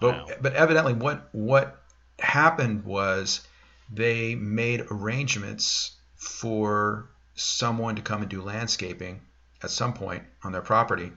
Wow. 0.00 0.24
But, 0.26 0.42
but 0.42 0.54
evidently, 0.54 0.94
what 0.94 1.28
what 1.32 1.82
happened 2.18 2.84
was 2.84 3.46
they 3.92 4.34
made 4.34 4.86
arrangements 4.90 5.92
for 6.16 7.08
someone 7.34 7.96
to 7.96 8.02
come 8.02 8.22
and 8.22 8.30
do 8.30 8.40
landscaping 8.40 9.20
at 9.62 9.70
some 9.70 9.92
point 9.92 10.22
on 10.42 10.52
their 10.52 10.62
property. 10.62 11.12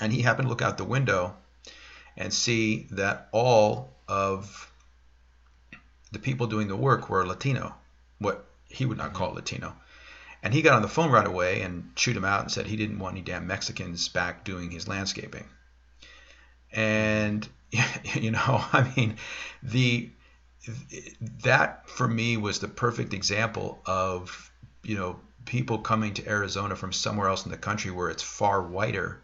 And 0.00 0.12
he 0.12 0.22
happened 0.22 0.46
to 0.46 0.50
look 0.50 0.62
out 0.62 0.78
the 0.78 0.84
window 0.84 1.36
and 2.16 2.32
see 2.32 2.88
that 2.90 3.28
all 3.32 3.92
of 4.08 4.70
the 6.12 6.18
people 6.18 6.46
doing 6.46 6.68
the 6.68 6.76
work 6.76 7.08
were 7.08 7.26
Latino, 7.26 7.74
what 8.18 8.44
he 8.68 8.84
would 8.84 8.98
not 8.98 9.08
mm-hmm. 9.08 9.16
call 9.16 9.34
Latino. 9.34 9.74
And 10.42 10.54
he 10.54 10.62
got 10.62 10.74
on 10.74 10.82
the 10.82 10.88
phone 10.88 11.10
right 11.10 11.26
away 11.26 11.60
and 11.60 11.94
chewed 11.94 12.16
him 12.16 12.24
out 12.24 12.40
and 12.40 12.50
said 12.50 12.66
he 12.66 12.76
didn't 12.76 12.98
want 12.98 13.14
any 13.14 13.22
damn 13.22 13.46
Mexicans 13.46 14.08
back 14.08 14.44
doing 14.44 14.70
his 14.70 14.88
landscaping. 14.88 15.44
And 16.72 17.46
you 18.14 18.32
know, 18.32 18.40
I 18.72 18.92
mean, 18.96 19.16
the 19.62 20.10
that 21.44 21.88
for 21.88 22.06
me 22.06 22.36
was 22.36 22.58
the 22.58 22.68
perfect 22.68 23.14
example 23.14 23.80
of 23.86 24.50
you 24.82 24.96
know 24.96 25.18
people 25.46 25.78
coming 25.78 26.14
to 26.14 26.28
Arizona 26.28 26.76
from 26.76 26.92
somewhere 26.92 27.28
else 27.28 27.44
in 27.44 27.50
the 27.50 27.56
country 27.56 27.90
where 27.90 28.10
it's 28.10 28.22
far 28.22 28.62
whiter 28.62 29.22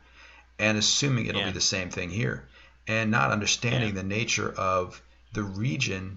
and 0.58 0.78
assuming 0.78 1.26
it'll 1.26 1.42
yeah. 1.42 1.48
be 1.48 1.52
the 1.52 1.60
same 1.60 1.90
thing 1.90 2.08
here 2.08 2.48
and 2.88 3.10
not 3.10 3.30
understanding 3.30 3.90
yeah. 3.90 4.02
the 4.02 4.08
nature 4.08 4.50
of 4.50 5.02
the 5.34 5.42
region 5.42 6.16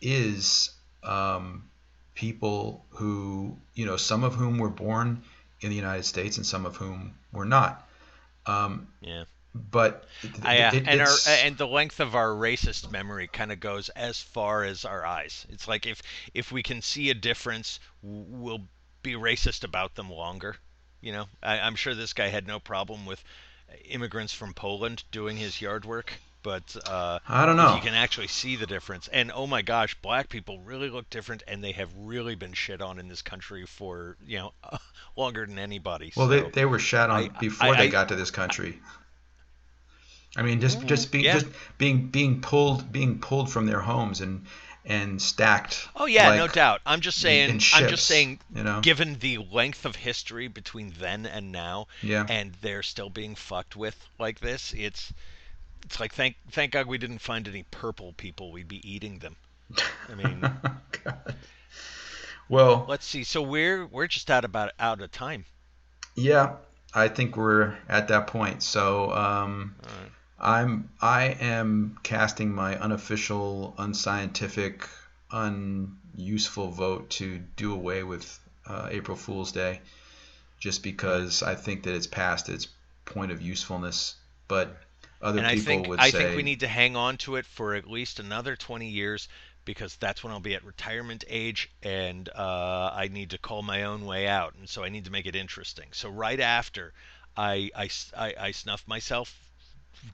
is 0.00 0.70
um, 1.02 1.68
people 2.14 2.84
who 2.90 3.56
you 3.74 3.86
know 3.86 3.96
some 3.96 4.22
of 4.22 4.34
whom 4.34 4.58
were 4.58 4.70
born 4.70 5.22
in 5.60 5.70
the 5.70 5.76
United 5.76 6.04
States 6.04 6.36
and 6.36 6.46
some 6.46 6.64
of 6.64 6.76
whom 6.76 7.14
were 7.32 7.44
not 7.44 7.88
um, 8.46 8.86
yeah 9.00 9.24
but 9.54 10.04
I, 10.42 10.62
uh, 10.62 10.74
it, 10.74 10.84
and 10.88 11.00
our 11.00 11.16
and 11.28 11.56
the 11.56 11.66
length 11.66 12.00
of 12.00 12.14
our 12.14 12.28
racist 12.28 12.90
memory 12.90 13.28
kind 13.28 13.52
of 13.52 13.60
goes 13.60 13.88
as 13.90 14.20
far 14.20 14.64
as 14.64 14.84
our 14.84 15.06
eyes. 15.06 15.46
It's 15.50 15.68
like 15.68 15.86
if 15.86 16.02
if 16.34 16.50
we 16.50 16.62
can 16.62 16.82
see 16.82 17.10
a 17.10 17.14
difference, 17.14 17.78
we'll 18.02 18.62
be 19.02 19.12
racist 19.12 19.62
about 19.62 19.94
them 19.94 20.10
longer. 20.10 20.56
You 21.00 21.12
know, 21.12 21.26
I, 21.42 21.60
I'm 21.60 21.76
sure 21.76 21.94
this 21.94 22.14
guy 22.14 22.28
had 22.28 22.46
no 22.46 22.58
problem 22.58 23.06
with 23.06 23.22
immigrants 23.84 24.32
from 24.32 24.54
Poland 24.54 25.04
doing 25.12 25.36
his 25.36 25.60
yard 25.60 25.84
work, 25.84 26.12
but 26.42 26.76
uh, 26.86 27.20
I 27.28 27.46
don't 27.46 27.56
know. 27.56 27.76
You 27.76 27.80
can 27.80 27.94
actually 27.94 28.28
see 28.28 28.56
the 28.56 28.66
difference, 28.66 29.06
and 29.08 29.30
oh 29.32 29.46
my 29.46 29.62
gosh, 29.62 29.94
black 30.02 30.28
people 30.28 30.58
really 30.60 30.90
look 30.90 31.08
different, 31.10 31.44
and 31.46 31.62
they 31.62 31.72
have 31.72 31.90
really 31.96 32.34
been 32.34 32.54
shit 32.54 32.82
on 32.82 32.98
in 32.98 33.06
this 33.06 33.22
country 33.22 33.66
for 33.66 34.16
you 34.26 34.38
know 34.38 34.52
longer 35.16 35.46
than 35.46 35.60
anybody. 35.60 36.12
Well, 36.16 36.26
so 36.26 36.40
they 36.40 36.50
they 36.50 36.64
were 36.64 36.80
shit 36.80 36.98
on 36.98 37.10
I, 37.10 37.28
before 37.28 37.74
I, 37.74 37.78
they 37.78 37.88
got 37.88 38.08
to 38.08 38.16
this 38.16 38.32
country. 38.32 38.80
I 40.36 40.42
mean, 40.42 40.60
just 40.60 40.78
mm-hmm. 40.78 40.88
just 40.88 41.12
being 41.12 41.24
yeah. 41.24 41.34
just 41.34 41.46
being 41.78 42.08
being 42.08 42.40
pulled 42.40 42.90
being 42.90 43.18
pulled 43.18 43.50
from 43.50 43.66
their 43.66 43.80
homes 43.80 44.20
and 44.20 44.46
and 44.84 45.20
stacked. 45.20 45.88
Oh 45.96 46.06
yeah, 46.06 46.30
like 46.30 46.38
no 46.38 46.48
doubt. 46.48 46.80
I'm 46.84 47.00
just 47.00 47.20
saying. 47.20 47.58
Ships, 47.58 47.82
I'm 47.82 47.88
just 47.88 48.06
saying. 48.06 48.40
You 48.54 48.64
know, 48.64 48.80
given 48.80 49.18
the 49.18 49.38
length 49.38 49.84
of 49.84 49.96
history 49.96 50.48
between 50.48 50.92
then 50.98 51.26
and 51.26 51.52
now, 51.52 51.86
yeah. 52.02 52.26
and 52.28 52.52
they're 52.60 52.82
still 52.82 53.10
being 53.10 53.34
fucked 53.34 53.76
with 53.76 53.96
like 54.18 54.40
this, 54.40 54.74
it's 54.76 55.12
it's 55.84 56.00
like 56.00 56.12
thank 56.12 56.36
thank 56.50 56.72
God 56.72 56.86
we 56.86 56.98
didn't 56.98 57.20
find 57.20 57.46
any 57.48 57.64
purple 57.70 58.12
people. 58.16 58.52
We'd 58.52 58.68
be 58.68 58.88
eating 58.88 59.18
them. 59.20 59.36
I 60.10 60.14
mean. 60.14 60.50
well, 62.48 62.84
let's 62.88 63.06
see. 63.06 63.24
So 63.24 63.40
we're 63.40 63.86
we're 63.86 64.08
just 64.08 64.30
out 64.30 64.44
about 64.44 64.72
out 64.78 65.00
of 65.00 65.10
time. 65.12 65.44
Yeah, 66.16 66.56
I 66.92 67.08
think 67.08 67.36
we're 67.36 67.76
at 67.88 68.08
that 68.08 68.26
point. 68.26 68.62
So. 68.62 69.12
Um, 69.12 69.76
I'm 70.44 70.90
I 71.00 71.36
am 71.40 71.98
casting 72.02 72.54
my 72.54 72.78
unofficial, 72.78 73.74
unscientific, 73.78 74.86
unuseful 75.30 76.70
vote 76.70 77.08
to 77.10 77.38
do 77.56 77.72
away 77.72 78.02
with 78.02 78.38
uh, 78.66 78.88
April 78.90 79.16
Fool's 79.16 79.52
Day, 79.52 79.80
just 80.60 80.82
because 80.82 81.42
I 81.42 81.54
think 81.54 81.84
that 81.84 81.94
it's 81.94 82.06
past 82.06 82.50
its 82.50 82.68
point 83.06 83.32
of 83.32 83.40
usefulness. 83.40 84.16
But 84.46 84.76
other 85.22 85.40
and 85.40 85.48
people 85.48 85.72
I 85.72 85.76
think, 85.76 85.88
would 85.88 86.00
I 86.00 86.10
say, 86.10 86.18
think 86.18 86.36
we 86.36 86.42
need 86.42 86.60
to 86.60 86.68
hang 86.68 86.94
on 86.94 87.16
to 87.18 87.36
it 87.36 87.46
for 87.46 87.74
at 87.74 87.88
least 87.88 88.20
another 88.20 88.54
20 88.54 88.86
years 88.86 89.28
because 89.64 89.96
that's 89.96 90.22
when 90.22 90.30
I'll 90.30 90.40
be 90.40 90.54
at 90.54 90.62
retirement 90.62 91.24
age 91.26 91.70
and 91.82 92.28
uh, 92.28 92.90
I 92.92 93.08
need 93.10 93.30
to 93.30 93.38
call 93.38 93.62
my 93.62 93.84
own 93.84 94.04
way 94.04 94.28
out, 94.28 94.54
and 94.58 94.68
so 94.68 94.84
I 94.84 94.90
need 94.90 95.06
to 95.06 95.10
make 95.10 95.24
it 95.24 95.34
interesting. 95.34 95.86
So 95.92 96.10
right 96.10 96.38
after 96.38 96.92
I 97.34 97.70
I, 97.74 97.88
I, 98.14 98.34
I 98.38 98.50
snuff 98.50 98.86
myself 98.86 99.34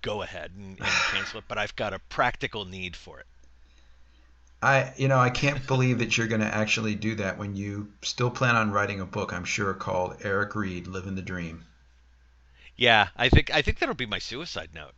go 0.03 0.23
ahead 0.23 0.53
and, 0.57 0.79
and 0.79 0.88
cancel 1.12 1.38
it, 1.38 1.45
but 1.49 1.59
I've 1.59 1.77
got 1.77 1.95
a 1.95 1.99
practical 1.99 2.64
need 2.64 2.97
for 2.97 3.21
it. 3.21 3.27
I, 4.62 4.93
you 4.97 5.09
know, 5.09 5.19
I 5.19 5.31
can't 5.31 5.66
believe 5.66 6.01
that 6.01 6.19
you're 6.19 6.27
going 6.27 6.43
to 6.43 6.55
actually 6.55 6.95
do 6.95 7.14
that 7.16 7.38
when 7.38 7.57
you 7.57 7.93
still 8.03 8.31
plan 8.31 8.57
on 8.57 8.71
writing 8.71 9.01
a 9.01 9.07
book. 9.07 9.33
I'm 9.33 9.45
sure 9.45 9.73
called 9.73 10.19
Eric 10.23 10.55
Reed, 10.55 10.87
Living 10.87 11.14
the 11.14 11.23
Dream. 11.23 11.64
Yeah, 12.77 13.09
I 13.16 13.29
think 13.31 13.55
I 13.55 13.62
think 13.62 13.79
that'll 13.79 13.95
be 13.95 14.07
my 14.07 14.19
suicide 14.19 14.71
note. 14.75 14.93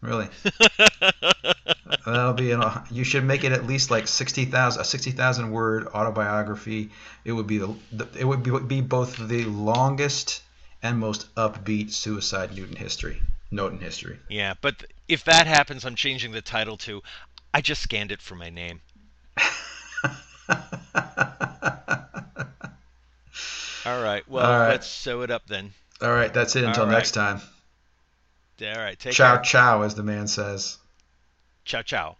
Really? 0.00 0.28
That'll 2.06 2.32
be. 2.32 2.52
An, 2.52 2.62
you 2.90 3.02
should 3.02 3.24
make 3.24 3.42
it 3.42 3.50
at 3.50 3.66
least 3.66 3.90
like 3.90 4.06
sixty 4.06 4.44
thousand, 4.44 4.82
a 4.82 4.84
sixty 4.84 5.10
thousand 5.10 5.50
word 5.50 5.88
autobiography. 5.88 6.90
It 7.24 7.32
would 7.32 7.46
be 7.48 7.58
the, 7.58 8.08
it 8.16 8.24
would 8.24 8.42
be, 8.42 8.58
be 8.60 8.80
both 8.80 9.16
the 9.16 9.44
longest 9.44 10.42
and 10.82 10.98
most 10.98 11.34
upbeat 11.34 11.90
suicide 11.90 12.56
note 12.56 12.70
in 12.70 12.76
history 12.76 13.20
note 13.50 13.72
in 13.72 13.78
history. 13.78 14.18
Yeah, 14.28 14.54
but 14.60 14.84
if 15.08 15.24
that 15.24 15.46
happens, 15.46 15.84
I'm 15.84 15.94
changing 15.94 16.32
the 16.32 16.42
title 16.42 16.76
to 16.78 17.02
I 17.52 17.60
just 17.60 17.82
scanned 17.82 18.12
it 18.12 18.20
for 18.22 18.34
my 18.34 18.50
name. 18.50 18.80
All 23.86 24.02
right. 24.02 24.28
Well, 24.28 24.44
All 24.44 24.58
right. 24.58 24.68
let's 24.70 24.86
sew 24.86 25.22
it 25.22 25.30
up 25.30 25.46
then. 25.46 25.72
All 26.00 26.10
right. 26.10 26.32
That's 26.32 26.56
it 26.56 26.64
until 26.64 26.84
right. 26.84 26.92
next 26.92 27.12
time. 27.12 27.40
All 28.60 28.76
right. 28.76 28.98
Take 28.98 29.14
ciao, 29.14 29.36
care. 29.36 29.44
ciao, 29.44 29.82
as 29.82 29.94
the 29.94 30.02
man 30.02 30.26
says. 30.28 30.78
Ciao, 31.64 31.82
ciao. 31.82 32.16